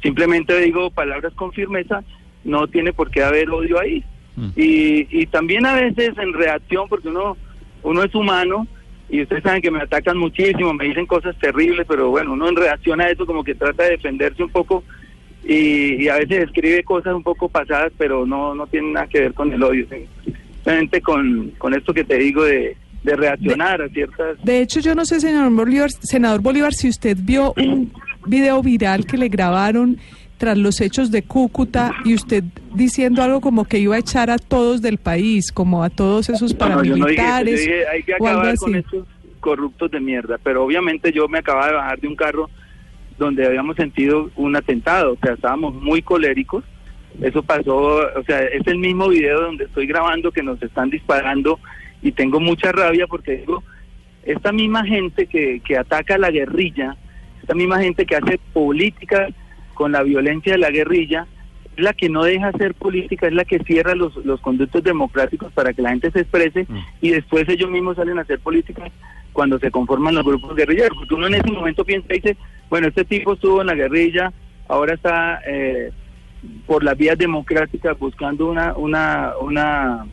simplemente 0.02 0.58
digo 0.60 0.90
palabras 0.90 1.32
con 1.34 1.52
firmeza, 1.52 2.02
no 2.44 2.66
tiene 2.68 2.92
por 2.92 3.10
qué 3.10 3.22
haber 3.22 3.50
odio 3.50 3.78
ahí. 3.78 4.04
Mm. 4.36 4.48
Y, 4.56 5.22
y 5.22 5.26
también 5.26 5.66
a 5.66 5.74
veces 5.74 6.16
en 6.18 6.32
reacción, 6.32 6.88
porque 6.88 7.08
uno, 7.08 7.36
uno 7.82 8.02
es 8.02 8.14
humano, 8.14 8.66
y 9.10 9.22
ustedes 9.22 9.42
saben 9.42 9.60
que 9.60 9.70
me 9.70 9.80
atacan 9.80 10.16
muchísimo, 10.16 10.72
me 10.72 10.84
dicen 10.84 11.06
cosas 11.06 11.36
terribles, 11.38 11.84
pero 11.88 12.10
bueno, 12.10 12.32
uno 12.32 12.48
en 12.48 12.56
reacción 12.56 13.00
a 13.00 13.08
eso 13.08 13.26
como 13.26 13.42
que 13.42 13.54
trata 13.54 13.84
de 13.84 13.90
defenderse 13.90 14.42
un 14.42 14.50
poco 14.50 14.84
y, 15.44 16.04
y 16.04 16.08
a 16.08 16.16
veces 16.16 16.44
escribe 16.44 16.84
cosas 16.84 17.14
un 17.14 17.24
poco 17.24 17.48
pasadas, 17.48 17.92
pero 17.98 18.24
no, 18.24 18.54
no 18.54 18.66
tienen 18.68 18.92
nada 18.92 19.08
que 19.08 19.20
ver 19.20 19.34
con 19.34 19.52
el 19.52 19.62
odio, 19.62 19.86
simplemente 20.54 21.00
con, 21.00 21.50
con 21.58 21.74
esto 21.74 21.92
que 21.92 22.04
te 22.04 22.18
digo 22.18 22.44
de, 22.44 22.76
de 23.02 23.16
reaccionar 23.16 23.82
a 23.82 23.88
ciertas... 23.88 24.36
De 24.42 24.60
hecho, 24.60 24.80
yo 24.80 24.94
no 24.94 25.04
sé, 25.04 25.20
senador 25.20 25.52
Bolívar, 25.52 25.90
senador 25.90 26.40
Bolívar, 26.40 26.74
si 26.74 26.88
usted 26.88 27.16
vio 27.20 27.54
un 27.56 27.92
video 28.26 28.62
viral 28.62 29.06
que 29.06 29.16
le 29.16 29.28
grabaron 29.28 29.98
tras 30.40 30.56
los 30.56 30.80
hechos 30.80 31.10
de 31.10 31.22
Cúcuta 31.22 31.92
y 32.04 32.14
usted 32.14 32.42
diciendo 32.74 33.22
algo 33.22 33.42
como 33.42 33.66
que 33.66 33.78
iba 33.78 33.96
a 33.96 33.98
echar 33.98 34.30
a 34.30 34.38
todos 34.38 34.80
del 34.80 34.96
país, 34.96 35.52
como 35.52 35.84
a 35.84 35.90
todos 35.90 36.30
esos 36.30 36.54
No, 36.54 36.66
no, 36.66 36.76
no 36.76 36.82
paramilitares 36.82 37.60
dije, 37.60 37.86
hay 37.86 38.02
que 38.02 38.14
acabar 38.14 38.56
con 38.56 38.74
estos 38.74 39.06
corruptos 39.40 39.90
de 39.90 40.00
mierda, 40.00 40.38
pero 40.42 40.64
obviamente 40.64 41.12
yo 41.12 41.28
me 41.28 41.38
acababa 41.38 41.66
de 41.66 41.74
bajar 41.74 42.00
de 42.00 42.08
un 42.08 42.16
carro 42.16 42.48
donde 43.18 43.46
habíamos 43.46 43.76
sentido 43.76 44.30
un 44.36 44.56
atentado, 44.56 45.12
o 45.12 45.18
sea, 45.22 45.34
estábamos 45.34 45.74
muy 45.74 46.00
coléricos, 46.00 46.64
eso 47.20 47.42
pasó, 47.42 47.98
o 48.16 48.22
sea, 48.26 48.40
es 48.40 48.66
el 48.66 48.78
mismo 48.78 49.08
video 49.08 49.42
donde 49.42 49.64
estoy 49.64 49.86
grabando 49.86 50.32
que 50.32 50.42
nos 50.42 50.62
están 50.62 50.88
disparando 50.88 51.58
y 52.02 52.12
tengo 52.12 52.40
mucha 52.40 52.72
rabia 52.72 53.06
porque 53.06 53.38
digo, 53.38 53.62
esta 54.24 54.52
misma 54.52 54.84
gente 54.84 55.26
que, 55.26 55.60
que 55.60 55.76
ataca 55.78 56.14
a 56.14 56.18
la 56.18 56.30
guerrilla, 56.30 56.96
esta 57.40 57.54
misma 57.54 57.80
gente 57.80 58.06
que 58.06 58.16
hace 58.16 58.38
política 58.52 59.28
con 59.74 59.92
la 59.92 60.02
violencia 60.02 60.52
de 60.52 60.58
la 60.58 60.70
guerrilla, 60.70 61.26
es 61.76 61.82
la 61.82 61.92
que 61.94 62.08
no 62.08 62.24
deja 62.24 62.48
hacer 62.48 62.74
política, 62.74 63.26
es 63.26 63.32
la 63.32 63.44
que 63.44 63.60
cierra 63.60 63.94
los, 63.94 64.14
los 64.24 64.40
conductos 64.40 64.82
democráticos 64.82 65.52
para 65.52 65.72
que 65.72 65.82
la 65.82 65.90
gente 65.90 66.10
se 66.10 66.20
exprese 66.20 66.66
Mm. 66.68 66.78
y 67.00 67.10
después 67.10 67.48
ellos 67.48 67.70
mismos 67.70 67.96
salen 67.96 68.18
a 68.18 68.22
hacer 68.22 68.40
política 68.40 68.90
cuando 69.32 69.58
se 69.58 69.70
conforman 69.70 70.14
los 70.14 70.24
grupos 70.24 70.54
guerrilleros. 70.54 70.98
Porque 70.98 71.14
uno 71.14 71.28
en 71.28 71.34
ese 71.34 71.50
momento 71.50 71.84
piensa 71.84 72.12
y 72.12 72.16
dice, 72.16 72.36
bueno, 72.68 72.88
este 72.88 73.04
tipo 73.04 73.34
estuvo 73.34 73.60
en 73.60 73.68
la 73.68 73.74
guerrilla, 73.74 74.32
ahora 74.68 74.94
está 74.94 75.40
eh, 75.46 75.92
por 76.66 76.82
las 76.84 76.96
vías 76.96 77.16
democráticas 77.16 77.98
buscando 77.98 78.50
una, 78.50 78.74
una, 78.74 79.32
una, 79.40 80.06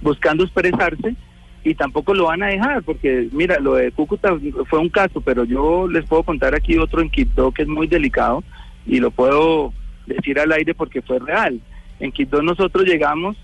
buscando 0.00 0.44
expresarse 0.44 1.14
y 1.62 1.74
tampoco 1.74 2.14
lo 2.14 2.26
van 2.26 2.42
a 2.42 2.48
dejar 2.48 2.82
porque 2.82 3.28
mira 3.32 3.58
lo 3.60 3.74
de 3.74 3.92
Cúcuta 3.92 4.34
fue 4.68 4.78
un 4.78 4.88
caso 4.88 5.20
pero 5.20 5.44
yo 5.44 5.88
les 5.88 6.06
puedo 6.06 6.22
contar 6.22 6.54
aquí 6.54 6.78
otro 6.78 7.02
en 7.02 7.10
Quito 7.10 7.52
que 7.52 7.62
es 7.62 7.68
muy 7.68 7.86
delicado 7.86 8.42
y 8.86 8.98
lo 8.98 9.10
puedo 9.10 9.72
decir 10.06 10.38
al 10.40 10.52
aire 10.52 10.74
porque 10.74 11.02
fue 11.02 11.18
real 11.18 11.60
en 11.98 12.12
Quito 12.12 12.40
nosotros 12.42 12.86
llegamos 12.86 13.36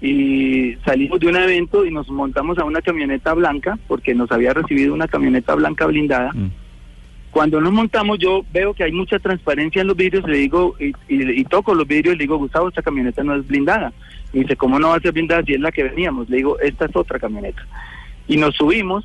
y 0.00 0.74
salimos 0.84 1.20
de 1.20 1.28
un 1.28 1.36
evento 1.36 1.86
y 1.86 1.90
nos 1.90 2.08
montamos 2.10 2.58
a 2.58 2.64
una 2.64 2.82
camioneta 2.82 3.32
blanca 3.34 3.78
porque 3.88 4.14
nos 4.14 4.30
había 4.30 4.52
recibido 4.52 4.92
una 4.92 5.08
camioneta 5.08 5.54
blanca 5.54 5.86
blindada. 5.86 6.32
Mm. 6.32 6.50
Cuando 7.36 7.60
nos 7.60 7.70
montamos 7.70 8.18
yo 8.18 8.46
veo 8.50 8.72
que 8.72 8.82
hay 8.84 8.92
mucha 8.92 9.18
transparencia 9.18 9.82
en 9.82 9.88
los 9.88 9.96
vidrios, 9.98 10.26
le 10.26 10.38
digo 10.38 10.74
y, 10.80 10.86
y- 11.06 11.40
y 11.40 11.44
toco 11.44 11.74
los 11.74 11.86
vidrios 11.86 12.14
y 12.14 12.16
le 12.16 12.24
digo, 12.24 12.38
Gustavo, 12.38 12.68
esta 12.70 12.80
camioneta 12.80 13.22
no 13.22 13.34
es 13.34 13.46
blindada. 13.46 13.92
Y 14.32 14.40
dice, 14.40 14.56
¿cómo 14.56 14.78
no 14.78 14.88
va 14.88 14.96
a 14.96 15.00
ser 15.00 15.12
blindada 15.12 15.42
si 15.42 15.52
es 15.52 15.60
la 15.60 15.70
que 15.70 15.82
veníamos? 15.82 16.30
Le 16.30 16.38
digo, 16.38 16.58
esta 16.60 16.86
es 16.86 16.96
otra 16.96 17.18
camioneta. 17.18 17.60
Y 18.26 18.38
nos 18.38 18.54
subimos 18.56 19.04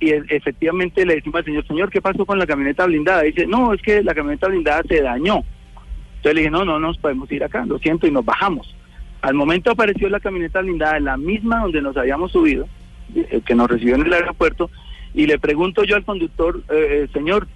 y 0.00 0.10
e- 0.10 0.22
efectivamente 0.28 1.06
le 1.06 1.14
decimos 1.14 1.38
al 1.38 1.44
señor, 1.46 1.66
señor, 1.66 1.88
¿qué 1.90 2.02
pasó 2.02 2.26
con 2.26 2.38
la 2.38 2.46
camioneta 2.46 2.84
blindada? 2.84 3.22
dice, 3.22 3.46
no, 3.46 3.72
es 3.72 3.80
que 3.80 4.02
la 4.02 4.14
camioneta 4.14 4.48
blindada 4.48 4.82
se 4.86 5.00
dañó. 5.00 5.36
Entonces 6.16 6.34
le 6.34 6.40
dije, 6.42 6.50
no, 6.50 6.66
no 6.66 6.78
nos 6.78 6.98
podemos 6.98 7.32
ir 7.32 7.42
acá, 7.42 7.64
lo 7.64 7.78
siento, 7.78 8.06
y 8.06 8.10
nos 8.10 8.22
bajamos. 8.26 8.76
Al 9.22 9.32
momento 9.32 9.70
apareció 9.70 10.10
la 10.10 10.20
camioneta 10.20 10.60
blindada, 10.60 11.00
la 11.00 11.16
misma 11.16 11.60
donde 11.60 11.80
nos 11.80 11.96
habíamos 11.96 12.32
subido, 12.32 12.68
eh, 13.14 13.40
que 13.46 13.54
nos 13.54 13.70
recibió 13.70 13.94
en 13.94 14.02
el 14.04 14.12
aeropuerto, 14.12 14.70
y 15.14 15.26
le 15.26 15.38
pregunto 15.38 15.84
yo 15.84 15.96
al 15.96 16.04
conductor, 16.04 16.62
eh, 16.70 17.04
eh, 17.04 17.08
señor, 17.12 17.46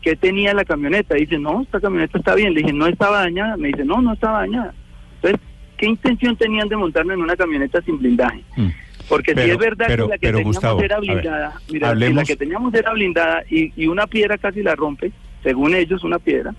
¿qué 0.00 0.16
tenía 0.16 0.52
la 0.54 0.64
camioneta? 0.64 1.14
Dice, 1.14 1.38
no, 1.38 1.62
esta 1.62 1.80
camioneta 1.80 2.18
está 2.18 2.34
bien. 2.34 2.54
Le 2.54 2.60
dije, 2.60 2.72
no 2.72 2.86
estaba 2.86 3.20
dañada. 3.22 3.56
Me 3.56 3.68
dice, 3.68 3.84
no, 3.84 4.02
no 4.02 4.12
estaba 4.14 4.40
dañada. 4.40 4.74
Entonces, 5.16 5.40
¿qué 5.76 5.86
intención 5.86 6.36
tenían 6.36 6.68
de 6.68 6.76
montarme 6.76 7.14
en 7.14 7.20
una 7.22 7.36
camioneta 7.36 7.80
sin 7.82 7.98
blindaje? 7.98 8.42
Mm. 8.56 8.68
Porque 9.08 9.34
si 9.34 9.50
es 9.50 9.58
verdad 9.58 9.86
pero- 9.88 10.04
que 10.06 10.10
la 10.10 10.18
que 10.18 10.26
pero, 10.26 10.38
teníamos 10.38 10.56
Gustavo, 10.56 10.80
era 10.80 11.00
ver, 11.00 11.10
blindada, 11.10 11.52
mira, 11.70 11.86
si 11.88 11.90
hablemos- 11.92 12.16
la 12.16 12.24
que 12.24 12.36
teníamos 12.36 12.74
era 12.74 12.92
blindada 12.92 13.42
y, 13.50 13.72
y 13.76 13.86
una 13.86 14.06
piedra 14.06 14.38
casi 14.38 14.62
la 14.62 14.74
rompe, 14.74 15.12
según 15.42 15.74
ellos, 15.74 16.02
una 16.04 16.18
piedra. 16.18 16.54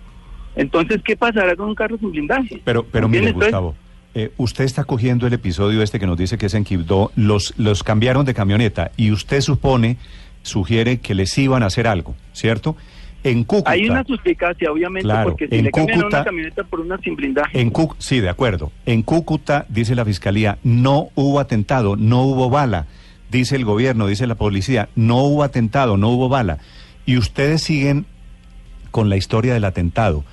Entonces, 0.56 1.02
¿qué 1.04 1.16
pasará 1.18 1.56
con 1.56 1.70
un 1.70 1.76
carro 1.76 1.98
sin 1.98 2.12
blindaje? 2.12 2.62
Pero, 2.64 2.84
pero 2.86 3.08
mire, 3.10 3.32
Gustavo, 3.32 3.76
eh, 4.16 4.32
usted 4.38 4.64
está 4.64 4.84
cogiendo 4.84 5.26
el 5.28 5.34
episodio 5.34 5.82
este 5.82 6.00
que 6.00 6.06
nos 6.06 6.18
dice 6.18 6.38
que 6.38 6.46
es 6.48 6.54
en 6.54 6.64
Quibdó, 6.64 7.12
los, 7.16 7.54
los 7.58 7.84
cambiaron 7.84 8.26
de 8.26 8.34
camioneta 8.34 8.92
y 8.98 9.12
usted 9.12 9.42
supone, 9.42 9.98
sugiere 10.44 11.00
que 11.00 11.16
les 11.16 11.36
iban 11.38 11.64
a 11.64 11.68
hacer 11.68 11.88
algo, 11.88 12.16
¿cierto? 12.34 12.76
En 13.24 13.46
Cúcuta. 13.46 13.72
Hay 13.72 13.88
una 13.88 14.04
suspicacia, 14.04 14.70
obviamente, 14.72 15.06
Claro, 15.06 15.30
porque 15.30 15.48
si 15.48 15.56
en 15.56 15.64
le 15.66 15.72
cambian 15.72 16.00
Cúcuta- 16.02 16.18
una 16.18 16.26
camioneta 16.26 16.64
por 16.66 16.80
una 16.82 16.98
sin 16.98 17.16
blindaje, 17.16 17.60
En 17.60 17.72
Cú- 17.72 17.96
sí, 17.98 18.20
de 18.20 18.28
acuerdo. 18.30 18.72
En 18.86 19.02
Cúcuta, 19.02 19.66
dice 19.70 19.96
la 19.96 20.04
fiscalía, 20.04 20.58
no 20.64 21.08
hubo 21.16 21.40
atentado, 21.40 21.96
no 21.96 22.24
hubo 22.24 22.50
bala. 22.50 22.88
Dice 23.32 23.56
el 23.56 23.64
gobierno, 23.66 24.08
dice 24.08 24.28
la 24.28 24.36
policía, 24.36 24.90
no 24.96 25.24
hubo 25.24 25.44
atentado, 25.44 25.96
no 25.98 26.10
hubo 26.10 26.28
bala. 26.30 26.60
Y 27.06 27.18
ustedes 27.18 27.64
siguen 27.64 28.06
con 28.92 29.10
la 29.10 29.16
historia 29.16 29.54
del 29.54 29.64
atentado. 29.66 30.24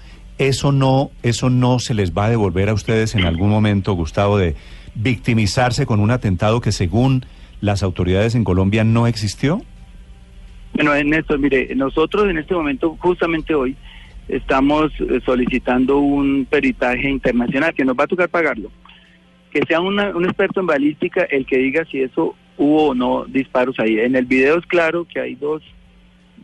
Eso 0.40 0.72
no, 0.72 1.10
eso 1.22 1.50
no 1.50 1.78
se 1.80 1.92
les 1.92 2.12
va 2.16 2.24
a 2.24 2.30
devolver 2.30 2.70
a 2.70 2.72
ustedes 2.74 3.14
en 3.14 3.26
algún 3.26 3.50
momento, 3.50 3.92
Gustavo, 3.92 4.38
de 4.38 4.56
victimizarse 4.94 5.84
con 5.84 6.00
un 6.00 6.10
atentado 6.10 6.62
que 6.62 6.72
según 6.72 7.26
las 7.60 7.82
autoridades 7.82 8.34
en 8.34 8.42
Colombia 8.44 8.82
no 8.82 9.06
existió. 9.06 9.60
Bueno, 10.72 10.94
Néstor, 11.04 11.38
mire, 11.40 11.74
nosotros 11.74 12.26
en 12.30 12.38
este 12.38 12.54
momento, 12.54 12.96
justamente 13.00 13.54
hoy, 13.54 13.76
estamos 14.28 14.90
eh, 15.00 15.20
solicitando 15.26 15.98
un 15.98 16.46
peritaje 16.48 17.10
internacional 17.10 17.74
que 17.74 17.84
nos 17.84 17.94
va 17.94 18.04
a 18.04 18.06
tocar 18.06 18.30
pagarlo. 18.30 18.70
Que 19.52 19.60
sea 19.68 19.80
una- 19.82 20.16
un 20.16 20.24
experto 20.24 20.60
en 20.60 20.66
balística 20.68 21.22
el 21.24 21.44
que 21.44 21.58
diga 21.58 21.84
si 21.90 22.00
eso 22.00 22.34
hubo 22.56 22.88
o 22.88 22.94
no 22.94 23.26
disparos 23.26 23.78
ahí. 23.78 23.98
En 24.00 24.16
el 24.16 24.24
video 24.24 24.56
es 24.58 24.64
claro 24.64 25.06
que 25.12 25.20
hay 25.20 25.34
dos, 25.34 25.62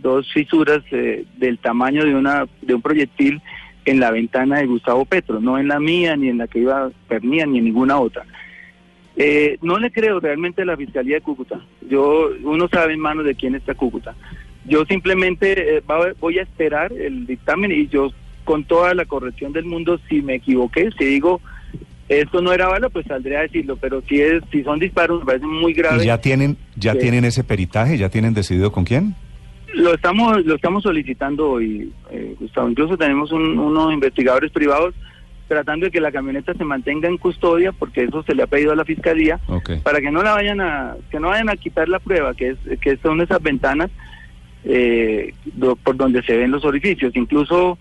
dos 0.02 0.30
fisuras 0.34 0.82
eh, 0.90 1.24
del 1.38 1.56
tamaño 1.58 2.04
de, 2.04 2.14
una, 2.14 2.44
de 2.60 2.74
un 2.74 2.82
proyectil 2.82 3.40
en 3.86 4.00
la 4.00 4.10
ventana 4.10 4.58
de 4.58 4.66
Gustavo 4.66 5.04
Petro, 5.06 5.40
no 5.40 5.58
en 5.58 5.68
la 5.68 5.80
mía, 5.80 6.16
ni 6.16 6.28
en 6.28 6.38
la 6.38 6.46
que 6.48 6.58
iba 6.60 6.90
Pernía, 7.08 7.46
ni 7.46 7.58
en 7.58 7.64
ninguna 7.64 7.98
otra. 7.98 8.24
Eh, 9.16 9.56
no 9.62 9.78
le 9.78 9.90
creo 9.90 10.20
realmente 10.20 10.62
a 10.62 10.66
la 10.66 10.76
Fiscalía 10.76 11.14
de 11.16 11.20
Cúcuta. 11.22 11.60
Yo, 11.88 12.28
uno 12.42 12.68
sabe 12.68 12.92
en 12.92 13.00
manos 13.00 13.24
de 13.24 13.34
quién 13.34 13.54
está 13.54 13.74
Cúcuta. 13.74 14.14
Yo 14.66 14.84
simplemente 14.84 15.76
eh, 15.78 15.82
va- 15.88 16.12
voy 16.20 16.38
a 16.38 16.42
esperar 16.42 16.92
el 16.92 17.26
dictamen 17.26 17.72
y 17.72 17.86
yo 17.88 18.10
con 18.44 18.64
toda 18.64 18.92
la 18.94 19.04
corrección 19.06 19.52
del 19.52 19.64
mundo, 19.64 19.98
si 20.08 20.20
me 20.22 20.34
equivoqué, 20.34 20.90
si 20.98 21.04
digo 21.04 21.40
esto 22.08 22.40
no 22.40 22.52
era 22.52 22.68
bala, 22.68 22.88
pues 22.88 23.04
saldré 23.06 23.36
a 23.36 23.40
decirlo, 23.42 23.76
pero 23.76 24.00
si 24.08 24.20
es, 24.20 24.40
si 24.52 24.62
son 24.62 24.78
disparos 24.78 25.20
me 25.20 25.26
parece 25.26 25.46
muy 25.46 25.72
grave. 25.72 26.04
Y 26.04 26.06
ya 26.06 26.20
tienen, 26.20 26.56
ya 26.76 26.94
tienen 26.94 27.24
ese 27.24 27.42
peritaje, 27.42 27.98
ya 27.98 28.10
tienen 28.10 28.32
decidido 28.34 28.70
con 28.70 28.84
quién. 28.84 29.16
Lo 29.74 29.94
estamos, 29.94 30.44
lo 30.44 30.54
estamos 30.54 30.82
solicitando 30.82 31.50
hoy, 31.50 31.92
eh, 32.10 32.34
Gustavo. 32.38 32.68
Incluso 32.68 32.96
tenemos 32.96 33.32
un- 33.32 33.58
unos 33.58 33.92
investigadores 33.92 34.50
privados 34.52 34.94
tratando 35.48 35.86
de 35.86 35.92
que 35.92 36.00
la 36.00 36.10
camioneta 36.10 36.54
se 36.54 36.64
mantenga 36.64 37.08
en 37.08 37.18
custodia, 37.18 37.72
porque 37.72 38.04
eso 38.04 38.22
se 38.24 38.34
le 38.34 38.42
ha 38.42 38.46
pedido 38.48 38.72
a 38.72 38.76
la 38.76 38.84
fiscalía, 38.84 39.38
para 39.84 40.00
que 40.00 40.10
no 40.10 40.22
la 40.22 40.32
vayan 40.34 40.60
a, 40.60 40.96
que 41.10 41.20
no 41.20 41.28
vayan 41.28 41.48
a 41.50 41.56
quitar 41.56 41.88
la 41.88 41.98
prueba, 42.00 42.34
que 42.34 42.50
es, 42.50 42.58
que 42.80 42.96
son 42.98 43.20
esas 43.20 43.40
ventanas 43.42 43.90
eh, 44.64 45.32
do- 45.54 45.76
por 45.76 45.96
donde 45.96 46.22
se 46.22 46.36
ven 46.36 46.50
los 46.50 46.64
orificios. 46.64 47.14
Incluso, 47.14 47.78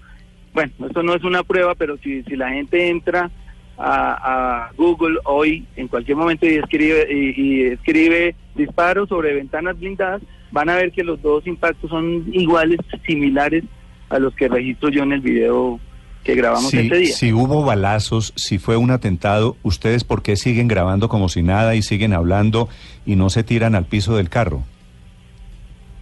bueno, 0.53 0.71
esto 0.85 1.01
no 1.01 1.15
es 1.15 1.23
una 1.23 1.41
prueba, 1.43 1.73
pero 1.75 1.97
si, 1.97 2.21
si 2.23 2.35
la 2.35 2.49
gente 2.51 2.89
entra 2.89 3.31
a, 3.77 4.65
a 4.67 4.71
Google 4.77 5.17
hoy, 5.25 5.65
en 5.75 5.87
cualquier 5.87 6.17
momento, 6.17 6.45
y 6.45 6.55
escribe, 6.55 7.07
y, 7.11 7.41
y 7.41 7.61
escribe 7.63 8.35
disparos 8.53 9.09
sobre 9.09 9.33
ventanas 9.33 9.79
blindadas, 9.79 10.21
van 10.55 10.69
a 10.69 10.75
ver 10.75 10.93
que 10.93 11.03
los 11.03 11.21
dos 11.21 11.45
impactos 11.45 11.89
son 11.89 12.23
iguales, 12.31 12.79
similares 13.05 13.65
a 14.09 14.19
los 14.19 14.33
que 14.35 14.47
registro 14.47 14.87
yo 14.89 15.03
en 15.03 15.11
el 15.11 15.19
video 15.19 15.81
que 16.23 16.33
grabamos 16.33 16.69
Si, 16.71 16.77
ese 16.77 16.95
día. 16.95 17.13
si 17.13 17.33
hubo 17.33 17.65
balazos, 17.65 18.31
si 18.37 18.57
fue 18.57 18.77
un 18.77 18.89
atentado, 18.89 19.57
¿ustedes 19.63 20.05
por 20.05 20.23
qué 20.23 20.37
siguen 20.37 20.69
grabando 20.69 21.09
como 21.09 21.27
si 21.27 21.43
nada 21.43 21.75
y 21.75 21.81
siguen 21.81 22.13
hablando 22.13 22.69
y 23.05 23.17
no 23.17 23.29
se 23.29 23.43
tiran 23.43 23.75
al 23.75 23.83
piso 23.83 24.15
del 24.15 24.29
carro? 24.29 24.63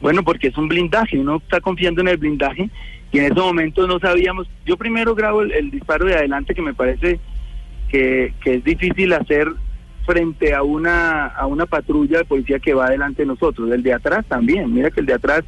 Bueno, 0.01 0.22
porque 0.24 0.50
es 0.50 0.57
un 0.57 0.67
blindaje, 0.67 1.17
uno 1.17 1.38
está 1.38 1.60
confiando 1.60 2.01
en 2.01 2.10
el 2.10 2.17
blindaje 2.17 2.69
y 3.12 3.17
en 3.17 3.25
ese 3.25 3.39
momento 3.39 3.88
no 3.88 3.98
sabíamos. 3.98 4.48
Yo 4.67 4.77
primero 4.77 5.15
grabo 5.15 5.41
el, 5.41 5.51
el 5.51 5.72
disparo 5.72 6.05
de 6.05 6.13
adelante 6.13 6.53
que 6.53 6.62
me 6.62 6.75
parece 6.75 7.19
que, 7.89 8.33
que 8.43 8.55
es 8.55 8.63
difícil 8.63 9.13
hacer 9.13 9.48
frente 10.05 10.53
a 10.53 10.63
una 10.63 11.27
a 11.27 11.45
una 11.45 11.65
patrulla 11.65 12.19
de 12.19 12.25
policía 12.25 12.60
que 12.60 12.74
va 12.74 12.89
delante 12.89 13.24
de 13.24 13.27
nosotros. 13.27 13.72
El 13.72 13.83
de 13.83 13.93
atrás 13.93 14.25
también. 14.27 14.74
Mira 14.74 14.91
que 14.91 15.00
el 15.00 15.05
de 15.05 15.13
atrás 15.13 15.43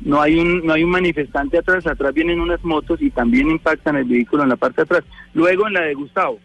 no 0.00 0.20
hay 0.20 0.38
un 0.38 0.64
no 0.66 0.74
hay 0.74 0.84
un 0.84 0.90
manifestante 0.90 1.58
atrás, 1.58 1.86
atrás 1.86 2.12
vienen 2.14 2.40
unas 2.40 2.62
motos 2.64 3.00
y 3.00 3.10
también 3.10 3.50
impactan 3.50 3.96
el 3.96 4.04
vehículo 4.04 4.42
en 4.42 4.50
la 4.50 4.56
parte 4.56 4.76
de 4.76 4.82
atrás. 4.82 5.04
Luego 5.34 5.66
en 5.66 5.74
la 5.74 5.82
de 5.82 5.94
Gustavo. 5.94 6.38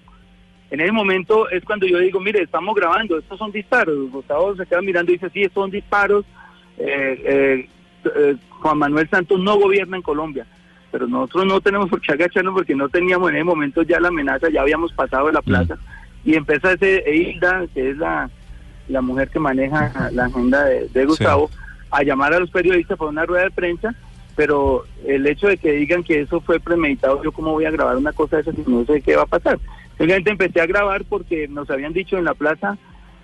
En 0.72 0.80
ese 0.80 0.94
momento 0.94 1.50
es 1.50 1.66
cuando 1.66 1.86
yo 1.86 1.98
digo, 2.00 2.22
mire, 2.22 2.42
estamos 2.42 2.74
grabando, 2.74 3.18
estos 3.18 3.38
son 3.38 3.52
disparos. 3.52 4.10
Gustavo 4.10 4.56
se 4.56 4.66
queda 4.66 4.82
mirando 4.82 5.12
y 5.12 5.16
dice, 5.16 5.30
sí, 5.30 5.42
estos 5.42 5.64
son 5.64 5.70
disparos. 5.70 6.24
Eh, 6.78 7.22
eh, 7.26 7.70
eh, 8.16 8.36
Juan 8.62 8.78
Manuel 8.78 9.10
Santos 9.10 9.38
no 9.40 9.60
gobierna 9.60 9.98
en 9.98 10.02
Colombia, 10.02 10.48
pero 10.90 11.08
nosotros 11.08 11.46
no 11.46 11.60
tenemos 11.60 11.90
por 11.90 12.00
qué 12.00 12.14
agacharnos 12.14 12.54
porque 12.54 12.74
no 12.74 12.88
teníamos 12.88 13.30
en 13.30 13.36
ese 13.36 13.44
momento 13.44 13.84
ya 13.84 14.00
la 14.00 14.08
amenaza, 14.08 14.50
ya 14.50 14.62
habíamos 14.62 14.94
pasado 14.94 15.28
de 15.28 15.34
la 15.34 15.42
plaza. 15.42 15.78
Y 16.24 16.36
empieza 16.36 16.74
ese 16.74 17.04
Hilda, 17.12 17.66
que 17.74 17.92
es 17.92 17.98
la, 17.98 18.30
la 18.88 19.02
mujer 19.02 19.30
que 19.30 19.40
maneja 19.40 20.10
la 20.12 20.26
agenda 20.26 20.64
de, 20.66 20.88
de 20.90 21.06
Gustavo, 21.06 21.50
a 21.90 22.04
llamar 22.04 22.34
a 22.34 22.40
los 22.40 22.52
periodistas 22.52 22.98
para 22.98 23.10
una 23.10 23.26
rueda 23.26 23.44
de 23.46 23.52
prensa, 23.52 23.96
pero 24.36 24.86
el 25.06 25.26
hecho 25.28 25.48
de 25.48 25.58
que 25.58 25.74
digan 25.74 26.04
que 26.04 26.22
eso 26.22 26.40
fue 26.42 26.60
premeditado, 26.60 27.22
yo 27.24 27.32
cómo 27.32 27.52
voy 27.52 27.66
a 27.66 27.72
grabar 27.72 27.98
una 27.98 28.14
cosa 28.14 28.38
de 28.38 28.44
esa 28.44 28.54
si 28.54 28.64
no 28.66 28.86
sé 28.86 29.02
qué 29.02 29.16
va 29.16 29.24
a 29.24 29.28
pasar. 29.28 29.60
Simplemente 29.98 30.32
empecé 30.32 30.62
a 30.62 30.66
grabar 30.66 31.04
porque 31.06 31.48
nos 31.48 31.70
habían 31.70 31.94
dicho 31.94 32.18
en 32.18 32.26
la 32.26 32.34
plaza, 32.34 32.78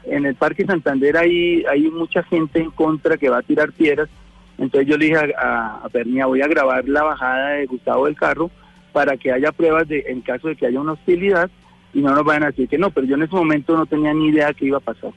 en 0.04 0.26
el 0.26 0.36
Parque 0.36 0.66
Santander 0.66 1.18
hay, 1.18 1.64
hay 1.66 1.90
mucha 1.90 2.24
gente 2.24 2.60
en 2.60 2.72
contra 2.72 3.18
que 3.18 3.30
va 3.30 3.40
a 3.40 3.42
tirar 3.42 3.72
piedras, 3.72 4.10
entonces 4.58 4.90
yo 4.90 4.98
le 4.98 5.06
dije 5.06 5.18
a, 5.18 5.28
a, 5.38 5.86
a 5.86 5.90
Pernia, 5.90 6.26
voy 6.26 6.42
a 6.42 6.48
grabar 6.48 6.88
la 6.88 7.04
bajada 7.04 7.50
de 7.52 7.68
Gustavo 7.68 8.06
del 8.06 8.16
carro 8.16 8.50
para 8.92 9.16
que 9.16 9.32
haya 9.32 9.52
pruebas 9.52 9.88
de 9.88 10.06
en 10.08 10.22
caso 10.22 10.48
de 10.48 10.56
que 10.56 10.66
haya 10.66 10.80
una 10.80 10.94
hostilidad 10.94 11.50
y 11.98 12.02
no 12.04 12.14
nos 12.14 12.24
vayan 12.24 12.44
a 12.44 12.48
decir 12.48 12.70
que 12.70 12.78
no, 12.78 12.92
pero 12.92 13.08
yo 13.08 13.16
en 13.16 13.24
ese 13.24 13.36
momento 13.36 13.76
no 13.76 13.88
tenía 13.88 14.14
ni 14.14 14.28
idea 14.28 14.54
qué 14.54 14.66
iba 14.66 14.78
a 14.78 14.82
pasar. 14.82 15.12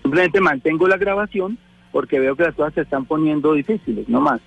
Simplemente 0.00 0.40
mantengo 0.40 0.86
la 0.86 0.96
grabación 0.96 1.58
porque 1.90 2.20
veo 2.20 2.36
que 2.36 2.44
las 2.44 2.54
cosas 2.54 2.72
se 2.74 2.82
están 2.82 3.04
poniendo 3.04 3.52
difíciles, 3.52 4.08
no 4.08 4.20
más. 4.20 4.40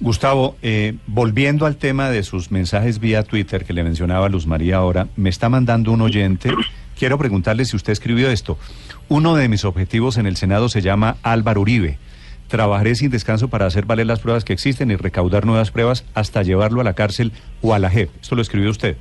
Gustavo, 0.00 0.56
eh, 0.62 0.94
volviendo 1.06 1.66
al 1.66 1.76
tema 1.76 2.08
de 2.08 2.22
sus 2.22 2.50
mensajes 2.50 2.98
vía 2.98 3.24
Twitter 3.24 3.66
que 3.66 3.74
le 3.74 3.84
mencionaba 3.84 4.30
Luz 4.30 4.46
María 4.46 4.78
ahora, 4.78 5.08
me 5.16 5.28
está 5.28 5.50
mandando 5.50 5.92
un 5.92 6.00
oyente. 6.00 6.50
Quiero 6.98 7.18
preguntarle 7.18 7.66
si 7.66 7.76
usted 7.76 7.92
escribió 7.92 8.30
esto. 8.30 8.56
Uno 9.08 9.34
de 9.34 9.50
mis 9.50 9.66
objetivos 9.66 10.16
en 10.16 10.26
el 10.26 10.36
Senado 10.36 10.70
se 10.70 10.80
llama 10.80 11.18
Álvaro 11.22 11.60
Uribe. 11.60 11.98
Trabajaré 12.46 12.94
sin 12.94 13.10
descanso 13.10 13.48
para 13.48 13.66
hacer 13.66 13.84
valer 13.84 14.06
las 14.06 14.20
pruebas 14.20 14.44
que 14.46 14.54
existen 14.54 14.90
y 14.90 14.96
recaudar 14.96 15.44
nuevas 15.44 15.70
pruebas 15.70 16.06
hasta 16.14 16.42
llevarlo 16.42 16.80
a 16.80 16.84
la 16.84 16.94
cárcel 16.94 17.32
o 17.60 17.74
a 17.74 17.78
la 17.78 17.90
JEP. 17.90 18.08
Esto 18.22 18.34
lo 18.34 18.40
escribió 18.40 18.70
usted. 18.70 18.96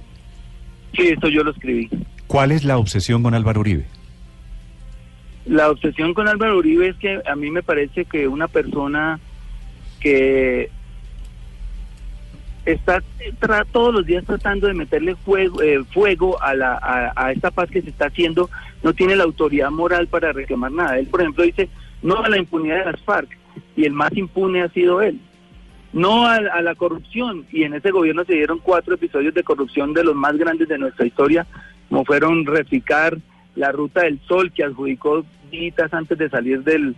Sí, 0.97 1.07
esto 1.09 1.29
yo 1.29 1.43
lo 1.43 1.51
escribí. 1.51 1.89
¿Cuál 2.27 2.51
es 2.51 2.65
la 2.65 2.77
obsesión 2.77 3.23
con 3.23 3.33
Álvaro 3.33 3.61
Uribe? 3.61 3.85
La 5.45 5.69
obsesión 5.69 6.13
con 6.13 6.27
Álvaro 6.27 6.57
Uribe 6.57 6.89
es 6.89 6.97
que 6.97 7.21
a 7.25 7.35
mí 7.35 7.49
me 7.51 7.63
parece 7.63 8.03
que 8.03 8.27
una 8.27 8.49
persona 8.49 9.19
que 10.01 10.69
está 12.65 13.01
tra- 13.39 13.65
todos 13.71 13.93
los 13.93 14.05
días 14.05 14.25
tratando 14.25 14.67
de 14.67 14.73
meterle 14.73 15.15
fuego, 15.15 15.61
eh, 15.61 15.81
fuego 15.93 16.41
a, 16.41 16.53
la, 16.53 16.73
a, 16.73 17.13
a 17.15 17.31
esta 17.31 17.49
paz 17.51 17.69
que 17.71 17.81
se 17.81 17.89
está 17.89 18.07
haciendo, 18.07 18.49
no 18.83 18.93
tiene 18.93 19.15
la 19.15 19.23
autoridad 19.23 19.69
moral 19.71 20.07
para 20.07 20.33
reclamar 20.33 20.71
nada. 20.73 20.99
Él, 20.99 21.07
por 21.07 21.21
ejemplo, 21.21 21.43
dice 21.45 21.69
no 22.01 22.19
a 22.21 22.27
la 22.29 22.37
impunidad 22.37 22.79
de 22.85 22.91
las 22.91 23.01
FARC 23.01 23.29
y 23.77 23.85
el 23.85 23.93
más 23.93 24.11
impune 24.17 24.61
ha 24.63 24.69
sido 24.69 25.01
él. 25.01 25.19
No 25.97 26.27
a, 26.27 26.35
a 26.35 26.61
la 26.61 26.75
corrupción 26.75 27.47
y 27.51 27.63
en 27.63 27.73
ese 27.73 27.89
gobierno 27.89 28.23
se 28.23 28.33
dieron 28.33 28.59
cuatro 28.59 28.93
episodios 28.93 29.33
de 29.33 29.43
corrupción 29.43 29.93
de 29.93 30.03
los 30.03 30.15
más 30.15 30.37
grandes 30.37 30.67
de 30.67 30.77
nuestra 30.77 31.07
historia, 31.07 31.47
como 31.89 32.05
fueron 32.05 32.45
Reficar, 32.45 33.17
la 33.55 33.71
Ruta 33.71 34.03
del 34.03 34.19
Sol, 34.27 34.51
que 34.51 34.63
adjudicó 34.63 35.25
días 35.49 35.91
antes 35.91 36.15
de 36.19 36.29
salir 36.29 36.63
del, 36.63 36.95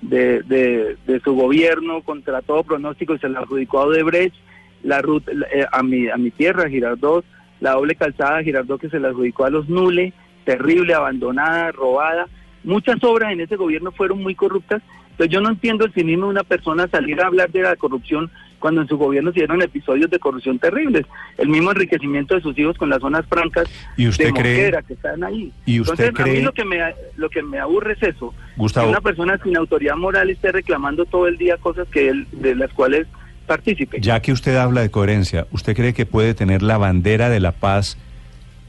de, 0.00 0.42
de, 0.42 0.96
de 1.06 1.20
su 1.20 1.34
gobierno 1.34 2.02
contra 2.02 2.42
todo 2.42 2.64
pronóstico 2.64 3.14
y 3.14 3.20
se 3.20 3.28
la 3.28 3.38
adjudicó 3.40 3.78
a 3.78 3.84
Odebrecht, 3.84 4.34
la 4.82 5.00
ruta 5.00 5.30
eh, 5.52 5.64
a 5.70 5.82
mi 5.84 6.08
a 6.08 6.16
mi 6.16 6.32
tierra 6.32 6.68
Girardot, 6.68 7.24
la 7.60 7.74
doble 7.74 7.94
calzada 7.94 8.38
de 8.38 8.44
Girardot 8.44 8.80
que 8.80 8.90
se 8.90 8.98
la 8.98 9.08
adjudicó 9.08 9.44
a 9.44 9.50
los 9.50 9.68
Nule, 9.68 10.12
terrible, 10.44 10.94
abandonada, 10.94 11.70
robada. 11.70 12.26
Muchas 12.64 13.02
obras 13.04 13.32
en 13.32 13.40
ese 13.40 13.54
gobierno 13.54 13.92
fueron 13.92 14.20
muy 14.22 14.34
corruptas. 14.34 14.82
Entonces 15.12 15.32
yo 15.32 15.40
no 15.40 15.50
entiendo 15.50 15.84
el 15.84 15.92
cinismo 15.92 16.26
de 16.26 16.30
una 16.32 16.42
persona 16.44 16.88
salir 16.88 17.20
a 17.20 17.26
hablar 17.26 17.50
de 17.50 17.62
la 17.62 17.76
corrupción 17.76 18.30
cuando 18.58 18.80
en 18.82 18.88
su 18.88 18.96
gobierno 18.96 19.32
se 19.32 19.40
dieron 19.40 19.60
episodios 19.60 20.08
de 20.10 20.18
corrupción 20.20 20.58
terribles. 20.58 21.04
El 21.36 21.48
mismo 21.48 21.70
enriquecimiento 21.72 22.34
de 22.36 22.40
sus 22.42 22.56
hijos 22.58 22.76
con 22.78 22.88
las 22.90 23.00
zonas 23.00 23.24
francas 23.26 23.68
¿Y 23.96 24.06
usted 24.08 24.26
de 24.26 24.32
cree- 24.32 24.54
Mosquera 24.54 24.82
que 24.82 24.92
están 24.94 25.24
ahí. 25.24 25.52
¿Y 25.66 25.80
usted 25.80 25.92
Entonces, 26.06 26.20
a 26.20 26.24
cree- 26.24 26.36
mí 26.38 26.42
lo 26.42 26.52
que 26.52 26.64
me 26.64 26.78
lo 27.16 27.28
que 27.28 27.42
me 27.42 27.58
aburre 27.58 27.94
es 27.94 28.02
eso. 28.14 28.32
Gustavo. 28.56 28.86
Que 28.86 28.90
una 28.92 29.00
persona 29.00 29.38
sin 29.42 29.56
autoridad 29.56 29.96
moral 29.96 30.30
esté 30.30 30.52
reclamando 30.52 31.04
todo 31.06 31.26
el 31.26 31.38
día 31.38 31.56
cosas 31.56 31.88
que 31.88 32.08
él, 32.08 32.26
de 32.32 32.54
las 32.54 32.72
cuales 32.72 33.06
participe. 33.46 34.00
Ya 34.00 34.20
que 34.22 34.30
usted 34.32 34.56
habla 34.56 34.80
de 34.82 34.90
coherencia, 34.90 35.46
¿usted 35.50 35.74
cree 35.74 35.92
que 35.92 36.06
puede 36.06 36.32
tener 36.34 36.62
la 36.62 36.78
bandera 36.78 37.28
de 37.28 37.40
la 37.40 37.50
paz 37.52 37.98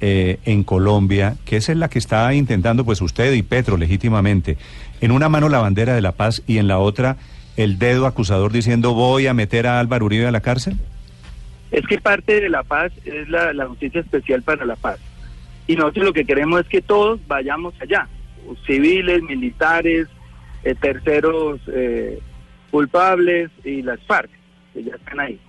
eh, 0.05 0.39
en 0.43 0.65
Colombia, 0.65 1.37
que 1.45 1.55
es 1.55 1.69
la 1.69 1.89
que 1.89 1.97
está 1.97 2.33
intentando 2.33 2.83
pues 2.83 2.99
usted 2.99 3.31
y 3.31 3.41
Petro 3.41 3.77
legítimamente, 3.77 4.57
en 4.99 5.11
una 5.11 5.29
mano 5.29 5.47
la 5.47 5.59
bandera 5.59 5.95
de 5.95 6.01
la 6.01 6.11
paz 6.11 6.43
y 6.45 6.57
en 6.57 6.67
la 6.67 6.77
otra 6.77 7.15
el 7.55 7.79
dedo 7.79 8.05
acusador 8.05 8.51
diciendo 8.51 8.93
voy 8.93 9.27
a 9.27 9.33
meter 9.33 9.65
a 9.65 9.79
Álvaro 9.79 10.05
Uribe 10.05 10.27
a 10.27 10.31
la 10.31 10.41
cárcel? 10.41 10.77
Es 11.71 11.87
que 11.87 11.99
parte 11.99 12.41
de 12.41 12.49
la 12.49 12.63
paz 12.63 12.91
es 13.05 13.29
la, 13.29 13.53
la 13.53 13.65
justicia 13.67 14.01
especial 14.01 14.41
para 14.41 14.65
la 14.65 14.75
paz. 14.75 14.99
Y 15.67 15.77
nosotros 15.77 16.07
lo 16.07 16.11
que 16.11 16.25
queremos 16.25 16.59
es 16.59 16.67
que 16.67 16.81
todos 16.81 17.25
vayamos 17.25 17.73
allá, 17.79 18.09
civiles, 18.65 19.23
militares, 19.23 20.09
eh, 20.65 20.75
terceros 20.75 21.61
eh, 21.67 22.19
culpables 22.71 23.51
y 23.63 23.81
las 23.83 24.01
FARC, 24.01 24.29
que 24.73 24.83
ya 24.83 24.95
están 24.95 25.21
ahí. 25.21 25.39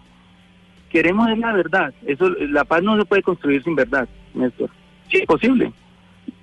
Queremos 0.90 1.28
es 1.28 1.38
la 1.38 1.52
verdad. 1.52 1.92
Eso, 2.06 2.28
la 2.28 2.62
paz 2.62 2.84
no 2.84 2.96
se 2.96 3.04
puede 3.04 3.22
construir 3.24 3.64
sin 3.64 3.74
verdad, 3.74 4.08
Néstor. 4.34 4.70
Sí, 5.10 5.22
posible. 5.26 5.72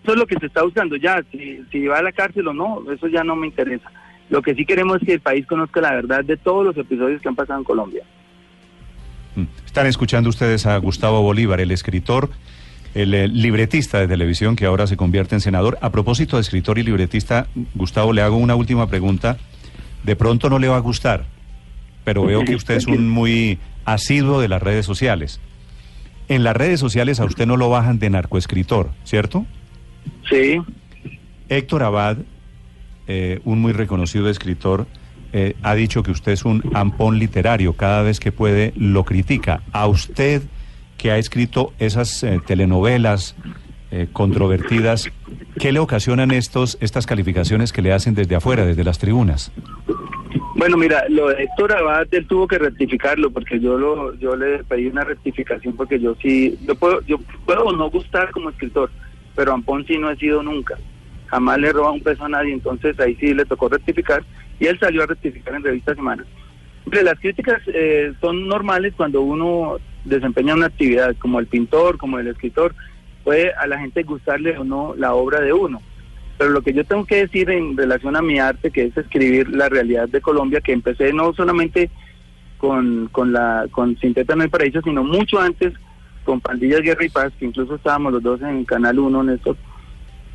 Eso 0.03 0.13
es 0.13 0.17
lo 0.17 0.25
que 0.25 0.35
se 0.39 0.47
está 0.47 0.63
buscando 0.63 0.95
ya. 0.95 1.23
Si, 1.31 1.61
si 1.71 1.87
va 1.87 1.99
a 1.99 2.03
la 2.03 2.11
cárcel 2.11 2.47
o 2.47 2.53
no, 2.53 2.83
eso 2.91 3.07
ya 3.07 3.23
no 3.23 3.35
me 3.35 3.47
interesa. 3.47 3.91
Lo 4.29 4.41
que 4.41 4.55
sí 4.55 4.65
queremos 4.65 5.01
es 5.01 5.05
que 5.05 5.13
el 5.13 5.19
país 5.19 5.45
conozca 5.45 5.81
la 5.81 5.91
verdad 5.91 6.23
de 6.23 6.37
todos 6.37 6.65
los 6.65 6.77
episodios 6.77 7.21
que 7.21 7.27
han 7.27 7.35
pasado 7.35 7.59
en 7.59 7.65
Colombia. 7.65 8.03
Mm. 9.35 9.43
Están 9.65 9.87
escuchando 9.87 10.29
ustedes 10.29 10.65
a 10.65 10.77
Gustavo 10.77 11.21
Bolívar, 11.21 11.59
el 11.59 11.71
escritor, 11.71 12.29
el 12.93 13.13
eh, 13.13 13.27
libretista 13.27 13.99
de 13.99 14.07
televisión 14.07 14.55
que 14.55 14.65
ahora 14.65 14.87
se 14.87 14.97
convierte 14.97 15.35
en 15.35 15.41
senador. 15.41 15.77
A 15.81 15.91
propósito 15.91 16.37
de 16.37 16.41
escritor 16.41 16.79
y 16.79 16.83
libretista, 16.83 17.47
Gustavo, 17.75 18.13
le 18.13 18.21
hago 18.21 18.37
una 18.37 18.55
última 18.55 18.87
pregunta. 18.87 19.37
De 20.03 20.15
pronto 20.15 20.49
no 20.49 20.59
le 20.59 20.67
va 20.67 20.77
a 20.77 20.79
gustar, 20.79 21.25
pero 22.03 22.25
veo 22.25 22.43
que 22.43 22.55
usted 22.55 22.75
es 22.75 22.87
un 22.87 23.09
muy 23.09 23.59
asiduo 23.85 24.41
de 24.41 24.47
las 24.47 24.61
redes 24.61 24.85
sociales. 24.85 25.39
En 26.31 26.45
las 26.45 26.55
redes 26.55 26.79
sociales 26.79 27.19
a 27.19 27.25
usted 27.25 27.45
no 27.45 27.57
lo 27.57 27.69
bajan 27.69 27.99
de 27.99 28.09
narcoescritor, 28.09 28.91
¿cierto? 29.03 29.45
Sí. 30.29 30.61
Héctor 31.49 31.83
Abad, 31.83 32.19
eh, 33.05 33.41
un 33.43 33.59
muy 33.59 33.73
reconocido 33.73 34.29
escritor, 34.29 34.87
eh, 35.33 35.57
ha 35.61 35.75
dicho 35.75 36.03
que 36.03 36.11
usted 36.11 36.31
es 36.31 36.45
un 36.45 36.63
ampón 36.73 37.19
literario. 37.19 37.73
Cada 37.73 38.01
vez 38.01 38.21
que 38.21 38.31
puede 38.31 38.71
lo 38.77 39.03
critica. 39.03 39.61
A 39.73 39.87
usted 39.87 40.43
que 40.95 41.11
ha 41.11 41.17
escrito 41.17 41.73
esas 41.79 42.23
eh, 42.23 42.39
telenovelas 42.47 43.35
controvertidas, 44.13 45.11
¿qué 45.59 45.73
le 45.73 45.79
ocasionan 45.79 46.31
estos 46.31 46.77
estas 46.79 47.05
calificaciones 47.05 47.73
que 47.73 47.81
le 47.81 47.91
hacen 47.91 48.15
desde 48.15 48.35
afuera, 48.35 48.65
desde 48.65 48.85
las 48.85 48.99
tribunas? 48.99 49.51
Bueno, 50.55 50.77
mira, 50.77 51.05
lo 51.09 51.29
de 51.29 51.43
Héctor 51.43 51.73
Abad, 51.73 52.07
él 52.11 52.27
tuvo 52.27 52.47
que 52.47 52.57
rectificarlo 52.57 53.31
porque 53.31 53.59
yo 53.59 53.77
lo 53.77 54.13
yo 54.15 54.35
le 54.35 54.63
pedí 54.63 54.87
una 54.87 55.03
rectificación 55.03 55.75
porque 55.75 55.99
yo 55.99 56.15
sí, 56.21 56.57
yo 56.67 56.75
puedo, 56.75 57.01
yo 57.01 57.17
puedo 57.45 57.71
no 57.71 57.89
gustar 57.89 58.31
como 58.31 58.49
escritor, 58.49 58.91
pero 59.35 59.53
Ampón 59.53 59.85
sí 59.85 59.97
no 59.97 60.09
he 60.09 60.17
sido 60.17 60.43
nunca. 60.43 60.77
Jamás 61.27 61.59
le 61.59 61.69
he 61.69 61.73
robado 61.73 61.93
un 61.93 62.03
peso 62.03 62.25
a 62.25 62.29
nadie, 62.29 62.53
entonces 62.53 62.99
ahí 62.99 63.15
sí 63.15 63.33
le 63.33 63.45
tocó 63.45 63.69
rectificar 63.69 64.23
y 64.59 64.67
él 64.67 64.77
salió 64.79 65.03
a 65.03 65.07
rectificar 65.07 65.55
en 65.55 65.63
Revista 65.63 65.95
Semana. 65.95 66.25
Las 66.85 67.19
críticas 67.19 67.61
eh, 67.67 68.13
son 68.19 68.47
normales 68.47 68.93
cuando 68.95 69.21
uno 69.21 69.77
desempeña 70.03 70.55
una 70.55 70.65
actividad, 70.67 71.15
como 71.17 71.39
el 71.39 71.47
pintor, 71.47 71.97
como 71.97 72.19
el 72.19 72.27
escritor, 72.27 72.75
puede 73.23 73.53
a 73.53 73.67
la 73.67 73.79
gente 73.79 74.03
gustarle 74.03 74.57
o 74.57 74.63
no 74.63 74.93
la 74.97 75.13
obra 75.13 75.39
de 75.39 75.53
uno. 75.53 75.81
Pero 76.41 76.53
lo 76.53 76.63
que 76.63 76.73
yo 76.73 76.83
tengo 76.83 77.05
que 77.05 77.17
decir 77.17 77.51
en 77.51 77.77
relación 77.77 78.15
a 78.15 78.21
mi 78.23 78.39
arte, 78.39 78.71
que 78.71 78.85
es 78.85 78.97
escribir 78.97 79.47
la 79.49 79.69
realidad 79.69 80.09
de 80.09 80.21
Colombia, 80.21 80.59
que 80.59 80.71
empecé 80.71 81.13
no 81.13 81.35
solamente 81.35 81.91
con, 82.57 83.09
con 83.11 83.31
la 83.31 83.67
con 83.69 83.95
Sinteta 83.99 84.35
No 84.35 84.41
hay 84.41 84.49
Paraíso, 84.49 84.81
sino 84.81 85.03
mucho 85.03 85.39
antes 85.39 85.71
con 86.23 86.41
Pandillas 86.41 86.81
Guerra 86.81 87.05
y 87.05 87.09
Paz, 87.09 87.31
que 87.37 87.45
incluso 87.45 87.75
estábamos 87.75 88.13
los 88.13 88.23
dos 88.23 88.41
en 88.41 88.65
Canal 88.65 88.97
1, 88.97 89.23
Néstor. 89.23 89.55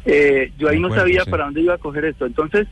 Eh, 0.04 0.52
yo 0.56 0.68
ahí 0.68 0.78
no 0.78 0.94
sabía 0.94 1.24
sí. 1.24 1.30
para 1.30 1.46
dónde 1.46 1.62
iba 1.62 1.74
a 1.74 1.78
coger 1.78 2.04
esto. 2.04 2.24
Entonces, 2.24 2.68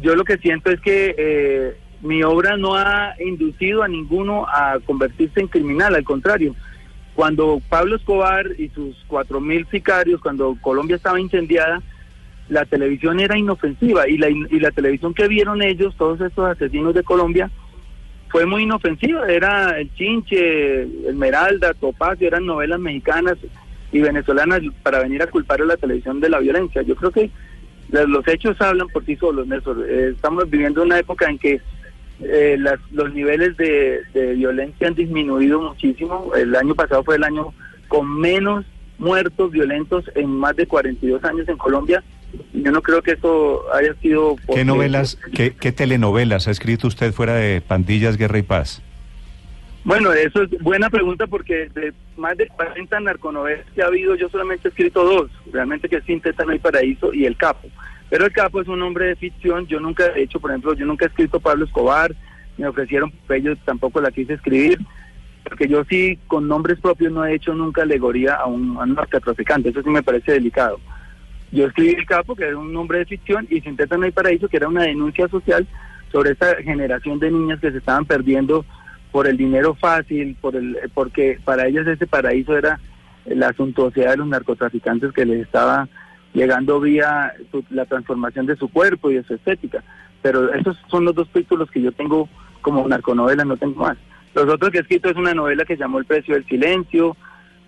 yo 0.00 0.16
lo 0.16 0.24
que 0.24 0.38
siento 0.38 0.70
es 0.70 0.80
que 0.80 1.14
eh, 1.18 1.76
mi 2.00 2.22
obra 2.22 2.56
no 2.56 2.76
ha 2.76 3.16
inducido 3.22 3.82
a 3.82 3.88
ninguno 3.88 4.46
a 4.48 4.78
convertirse 4.86 5.40
en 5.40 5.48
criminal, 5.48 5.94
al 5.94 6.04
contrario. 6.04 6.56
Cuando 7.14 7.60
Pablo 7.68 7.96
Escobar 7.96 8.46
y 8.56 8.70
sus 8.70 8.96
cuatro 9.08 9.42
mil 9.42 9.66
sicarios, 9.70 10.22
cuando 10.22 10.56
Colombia 10.62 10.96
estaba 10.96 11.20
incendiada, 11.20 11.82
la 12.48 12.64
televisión 12.66 13.20
era 13.20 13.38
inofensiva 13.38 14.08
y 14.08 14.18
la, 14.18 14.28
y 14.28 14.60
la 14.60 14.70
televisión 14.70 15.14
que 15.14 15.28
vieron 15.28 15.62
ellos, 15.62 15.94
todos 15.96 16.20
estos 16.20 16.46
asesinos 16.50 16.94
de 16.94 17.02
Colombia, 17.02 17.50
fue 18.28 18.46
muy 18.46 18.62
inofensiva. 18.62 19.26
Era 19.28 19.78
El 19.78 19.92
Chinche, 19.94 20.82
Esmeralda, 21.08 21.74
Topacio, 21.74 22.26
eran 22.26 22.46
novelas 22.46 22.80
mexicanas 22.80 23.36
y 23.92 24.00
venezolanas 24.00 24.60
para 24.82 25.00
venir 25.00 25.22
a 25.22 25.26
culpar 25.26 25.60
a 25.62 25.66
la 25.66 25.76
televisión 25.76 26.20
de 26.20 26.30
la 26.30 26.38
violencia. 26.40 26.82
Yo 26.82 26.94
creo 26.96 27.10
que 27.10 27.30
los 27.90 28.26
hechos 28.26 28.58
hablan 28.60 28.88
por 28.88 29.04
sí 29.04 29.16
solos, 29.16 29.46
Néstor. 29.46 29.84
Eh, 29.88 30.12
estamos 30.14 30.48
viviendo 30.48 30.82
una 30.82 30.98
época 30.98 31.28
en 31.28 31.38
que 31.38 31.60
eh, 32.24 32.56
las- 32.58 32.78
los 32.92 33.12
niveles 33.12 33.56
de 33.56 34.00
violencia 34.34 34.86
han 34.88 34.94
disminuido 34.94 35.60
muchísimo. 35.60 36.32
El 36.36 36.54
año 36.54 36.74
pasado 36.74 37.02
fue 37.04 37.16
el 37.16 37.24
año 37.24 37.52
con 37.88 38.18
menos 38.18 38.64
muertos 38.98 39.50
violentos 39.50 40.04
en 40.14 40.30
más 40.30 40.54
de 40.56 40.66
42 40.66 41.22
años 41.24 41.48
en 41.48 41.56
Colombia. 41.58 42.02
Yo 42.62 42.70
no 42.70 42.80
creo 42.80 43.02
que 43.02 43.12
eso 43.12 43.64
haya 43.74 43.94
sido... 43.94 44.36
¿Qué 44.54 44.64
novelas, 44.64 45.18
qué, 45.34 45.52
qué 45.52 45.72
telenovelas 45.72 46.46
ha 46.46 46.52
escrito 46.52 46.86
usted 46.86 47.12
fuera 47.12 47.34
de 47.34 47.60
Pandillas, 47.60 48.16
Guerra 48.16 48.38
y 48.38 48.42
Paz? 48.42 48.82
Bueno, 49.84 50.12
eso 50.12 50.42
es 50.42 50.50
buena 50.60 50.88
pregunta 50.90 51.26
porque 51.26 51.68
de 51.74 51.92
más 52.16 52.36
de 52.36 52.46
40 52.46 53.00
narconovelas 53.00 53.66
que 53.74 53.82
ha 53.82 53.86
habido, 53.86 54.14
yo 54.14 54.28
solamente 54.28 54.68
he 54.68 54.70
escrito 54.70 55.04
dos, 55.04 55.30
realmente 55.52 55.88
que 55.88 55.96
es 55.96 56.04
Sinteta 56.04 56.44
No 56.44 56.52
hay 56.52 56.60
Paraíso 56.60 57.12
y 57.12 57.24
El 57.24 57.36
Capo. 57.36 57.68
Pero 58.08 58.26
El 58.26 58.32
Capo 58.32 58.60
es 58.60 58.68
un 58.68 58.80
hombre 58.82 59.06
de 59.06 59.16
ficción, 59.16 59.66
yo 59.66 59.80
nunca 59.80 60.06
he 60.14 60.22
hecho, 60.22 60.38
por 60.38 60.50
ejemplo, 60.50 60.74
yo 60.74 60.86
nunca 60.86 61.06
he 61.06 61.08
escrito 61.08 61.40
Pablo 61.40 61.64
Escobar, 61.64 62.14
me 62.58 62.68
ofrecieron, 62.68 63.12
ellos 63.30 63.58
tampoco 63.64 64.00
la 64.00 64.12
quise 64.12 64.34
escribir, 64.34 64.78
porque 65.42 65.66
yo 65.66 65.82
sí 65.84 66.16
con 66.28 66.46
nombres 66.46 66.78
propios 66.78 67.12
no 67.12 67.24
he 67.24 67.34
hecho 67.34 67.52
nunca 67.52 67.82
alegoría 67.82 68.34
a 68.34 68.46
un, 68.46 68.76
a 68.76 68.82
un 68.82 68.94
narcotraficante, 68.94 69.70
eso 69.70 69.82
sí 69.82 69.90
me 69.90 70.04
parece 70.04 70.32
delicado. 70.32 70.78
Yo 71.52 71.66
escribí 71.66 71.90
El 71.90 72.06
Capo, 72.06 72.34
que 72.34 72.44
era 72.44 72.58
un 72.58 72.72
nombre 72.72 72.98
de 72.98 73.04
ficción, 73.06 73.46
y 73.50 73.60
Sinteta 73.60 73.96
No 73.96 74.04
hay 74.04 74.10
Paraíso, 74.10 74.48
que 74.48 74.56
era 74.56 74.68
una 74.68 74.82
denuncia 74.84 75.28
social 75.28 75.66
sobre 76.10 76.32
esta 76.32 76.56
generación 76.56 77.18
de 77.18 77.30
niñas 77.30 77.60
que 77.60 77.70
se 77.70 77.78
estaban 77.78 78.04
perdiendo 78.06 78.64
por 79.12 79.26
el 79.26 79.36
dinero 79.36 79.74
fácil, 79.74 80.36
por 80.40 80.56
el, 80.56 80.78
porque 80.94 81.38
para 81.44 81.66
ellas 81.66 81.86
ese 81.86 82.06
paraíso 82.06 82.56
era 82.56 82.80
la 83.26 83.52
suntuosidad 83.52 84.12
de 84.12 84.16
los 84.16 84.26
narcotraficantes 84.26 85.12
que 85.12 85.26
les 85.26 85.42
estaba 85.42 85.88
llegando 86.32 86.80
vía 86.80 87.32
su- 87.50 87.64
la 87.70 87.84
transformación 87.84 88.46
de 88.46 88.56
su 88.56 88.68
cuerpo 88.68 89.10
y 89.10 89.14
de 89.16 89.22
su 89.24 89.34
estética. 89.34 89.82
Pero 90.22 90.52
esos 90.54 90.78
son 90.90 91.04
los 91.04 91.14
dos 91.14 91.28
títulos 91.30 91.70
que 91.70 91.82
yo 91.82 91.92
tengo 91.92 92.28
como 92.62 92.86
narconovela, 92.88 93.44
no 93.44 93.56
tengo 93.58 93.82
más. 93.82 93.98
Los 94.34 94.48
otros 94.48 94.70
que 94.70 94.78
he 94.78 94.80
escrito 94.80 95.10
es 95.10 95.16
una 95.16 95.34
novela 95.34 95.66
que 95.66 95.76
llamó 95.76 95.98
El 95.98 96.06
precio 96.06 96.34
del 96.34 96.46
silencio, 96.46 97.14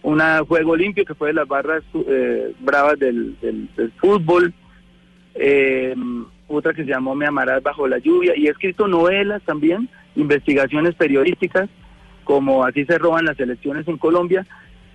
una 0.05 0.45
Juego 0.47 0.77
limpio 0.77 1.05
que 1.05 1.15
fue 1.15 1.29
de 1.29 1.35
las 1.35 1.49
barras 1.49 1.83
eh, 2.07 2.53
bravas 2.61 2.99
del, 2.99 3.37
del- 3.41 3.69
del 3.77 3.91
fútbol, 3.93 4.53
eh, 5.35 5.95
otra 6.47 6.73
que 6.75 6.85
se 6.85 6.91
llamó 6.91 7.15
Me 7.15 7.27
amarás 7.27 7.63
bajo 7.63 7.89
la 7.89 7.99
lluvia, 7.99 8.35
y 8.37 8.47
he 8.47 8.51
escrito 8.51 8.87
novelas 8.87 9.43
también, 9.45 9.89
investigaciones 10.15 10.95
periodísticas, 10.95 11.69
como 12.25 12.65
así 12.65 12.85
se 12.85 12.99
roban 12.99 13.25
las 13.25 13.39
elecciones 13.41 13.87
en 13.89 13.99
Colombia. 13.99 14.47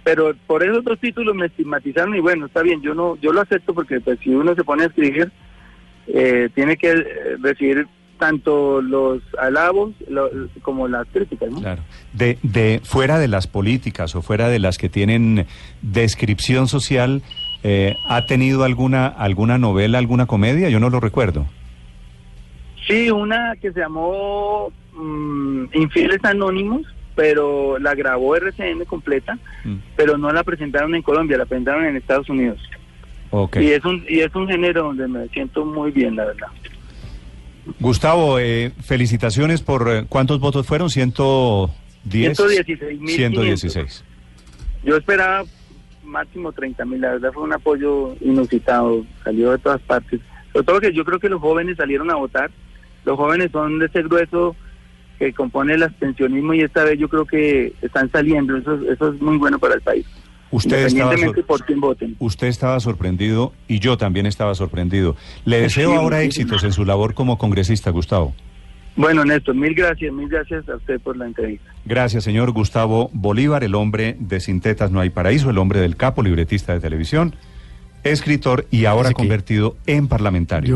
Pero 0.04 0.34
por 0.48 0.63
esos 0.63 0.84
dos 0.84 0.98
títulos 1.00 1.36
me 1.36 1.48
estigmatizaron 1.48 2.15
y 2.15 2.19
bueno, 2.22 2.45
está 2.45 2.62
bien, 2.63 2.82
yo 2.82 2.93
no, 2.95 3.17
yo 3.17 3.34
lo 3.34 3.41
acepto 3.41 3.74
porque 3.74 4.00
pues 4.00 4.17
si 4.24 4.30
uno 4.30 4.56
se 4.56 4.63
pone 4.63 4.84
a 4.84 4.88
escribir, 4.88 5.30
eh, 6.08 6.50
tiene 6.56 6.78
que 6.78 6.89
eh, 6.91 7.06
recibir 7.41 7.86
tanto 8.19 8.82
los 8.82 9.21
alabos 9.39 9.93
lo- 10.08 10.29
como 10.62 10.88
las 10.88 11.08
críticas, 11.08 11.49
¿no? 11.49 11.60
Claro. 11.62 11.82
De, 12.13 12.38
de 12.43 12.82
fuera 12.84 13.17
de 13.17 13.27
las 13.27 13.47
políticas 13.47 14.13
o 14.15 14.21
fuera 14.21 14.49
de 14.49 14.60
las 14.60 14.77
que 14.77 14.89
tienen 14.89 15.47
descripción 15.82 16.67
social, 16.67 17.23
eh, 17.63 17.95
¿ha 18.08 18.25
tenido 18.27 18.63
alguna 18.65 19.08
alguna 19.08 19.58
novela, 19.58 19.97
alguna 19.97 20.25
comedia? 20.27 20.69
Yo 20.69 20.79
no 20.79 20.89
lo 20.91 20.99
recuerdo. 20.99 21.47
Sí, 22.88 23.10
una 23.12 23.55
que 23.62 23.71
se 23.71 23.79
llamó 23.79 24.71
mm, 24.93 25.65
Infieles 25.73 26.23
Anónimos, 26.23 26.82
pero 27.15 27.77
la 27.79 27.95
grabó 27.95 28.36
RCN 28.36 28.86
completa, 28.86 29.38
Mm. 29.65 29.75
pero 29.95 30.17
no 30.17 30.32
la 30.32 30.43
presentaron 30.43 30.95
en 30.95 31.01
Colombia, 31.01 31.38
la 31.38 31.45
presentaron 31.45 31.86
en 31.86 31.95
Estados 31.97 32.29
Unidos. 32.29 32.60
Ok. 33.32 33.58
Y 33.58 33.71
es 33.71 33.84
un 33.86 34.03
y 34.10 34.19
es 34.21 34.34
un 34.36 34.47
género 34.47 34.84
donde 34.84 35.08
me 35.08 35.27
siento 35.29 35.65
muy 35.65 35.91
bien, 35.91 36.15
la 36.15 36.25
verdad. 36.25 36.47
Gustavo, 37.79 38.39
eh, 38.39 38.71
felicitaciones 38.84 39.62
por 39.62 39.89
eh, 39.89 40.05
cuántos 40.08 40.39
votos 40.39 40.65
fueron, 40.65 40.89
110. 40.89 42.39
116.500. 42.39 43.15
116. 43.15 44.03
Yo 44.84 44.97
esperaba 44.97 45.43
máximo 46.03 46.51
30 46.51 46.86
mil, 46.86 47.01
la 47.01 47.12
verdad 47.12 47.32
fue 47.34 47.43
un 47.43 47.53
apoyo 47.53 48.15
inusitado, 48.21 49.05
salió 49.23 49.51
de 49.51 49.58
todas 49.60 49.82
partes. 49.82 50.19
Sobre 50.51 50.65
todo 50.65 50.79
que 50.82 50.93
yo 50.93 51.05
creo 51.05 51.19
que 51.19 51.29
los 51.29 51.41
jóvenes 51.41 51.77
salieron 51.77 52.10
a 52.12 52.15
votar, 52.15 52.49
los 53.05 53.17
jóvenes 53.17 53.51
son 53.51 53.79
de 53.79 53.86
ese 53.86 54.03
grueso 54.03 54.55
que 55.19 55.34
compone 55.34 55.73
el 55.75 55.84
abstencionismo 55.84 56.53
y 56.53 56.62
esta 56.62 56.84
vez 56.84 56.97
yo 56.97 57.10
creo 57.10 57.25
que 57.25 57.73
están 57.82 58.10
saliendo, 58.10 58.58
eso, 58.58 58.79
eso 58.89 59.13
es 59.13 59.21
muy 59.21 59.38
bueno 59.38 59.60
para 59.60 59.75
el 59.75 59.82
país. 59.82 60.05
Usted 60.52 60.86
estaba, 60.86 61.12
Independientemente 61.14 61.42
sor- 61.42 61.46
por 61.60 61.66
quién 61.66 61.80
voten. 61.80 62.16
usted 62.20 62.48
estaba 62.48 62.80
sorprendido 62.80 63.54
y 63.68 63.80
yo 63.80 63.98
también 63.98 64.26
estaba 64.26 64.56
sorprendido. 64.56 65.16
Le 65.46 65.62
deseo 65.62 65.92
Sí, 65.92 65.96
ahora 65.98 66.22
éxitos 66.24 66.64
en 66.64 66.74
su 66.74 66.86
labor 66.86 67.14
como 67.14 67.38
congresista, 67.38 67.92
Gustavo. 67.92 68.34
Bueno, 68.96 69.24
Néstor, 69.24 69.56
mil 69.56 69.76
gracias, 69.76 70.12
mil 70.12 70.28
gracias 70.28 70.68
a 70.68 70.76
usted 70.76 71.00
por 71.00 71.16
la 71.16 71.26
entrevista. 71.28 71.72
Gracias, 71.86 72.24
señor 72.24 72.52
Gustavo 72.52 73.10
Bolívar, 73.14 73.64
el 73.64 73.76
hombre 73.76 74.18
de 74.20 74.40
Sintetas 74.40 74.92
No 74.92 75.00
hay 75.00 75.10
Paraíso, 75.12 75.50
el 75.52 75.58
hombre 75.60 75.80
del 75.80 75.96
capo, 75.96 76.22
libretista 76.24 76.74
de 76.74 76.80
televisión, 76.80 77.36
escritor 78.04 78.66
y 78.72 78.86
ahora 78.86 79.12
convertido 79.12 79.78
en 79.86 80.08
parlamentario. 80.08 80.76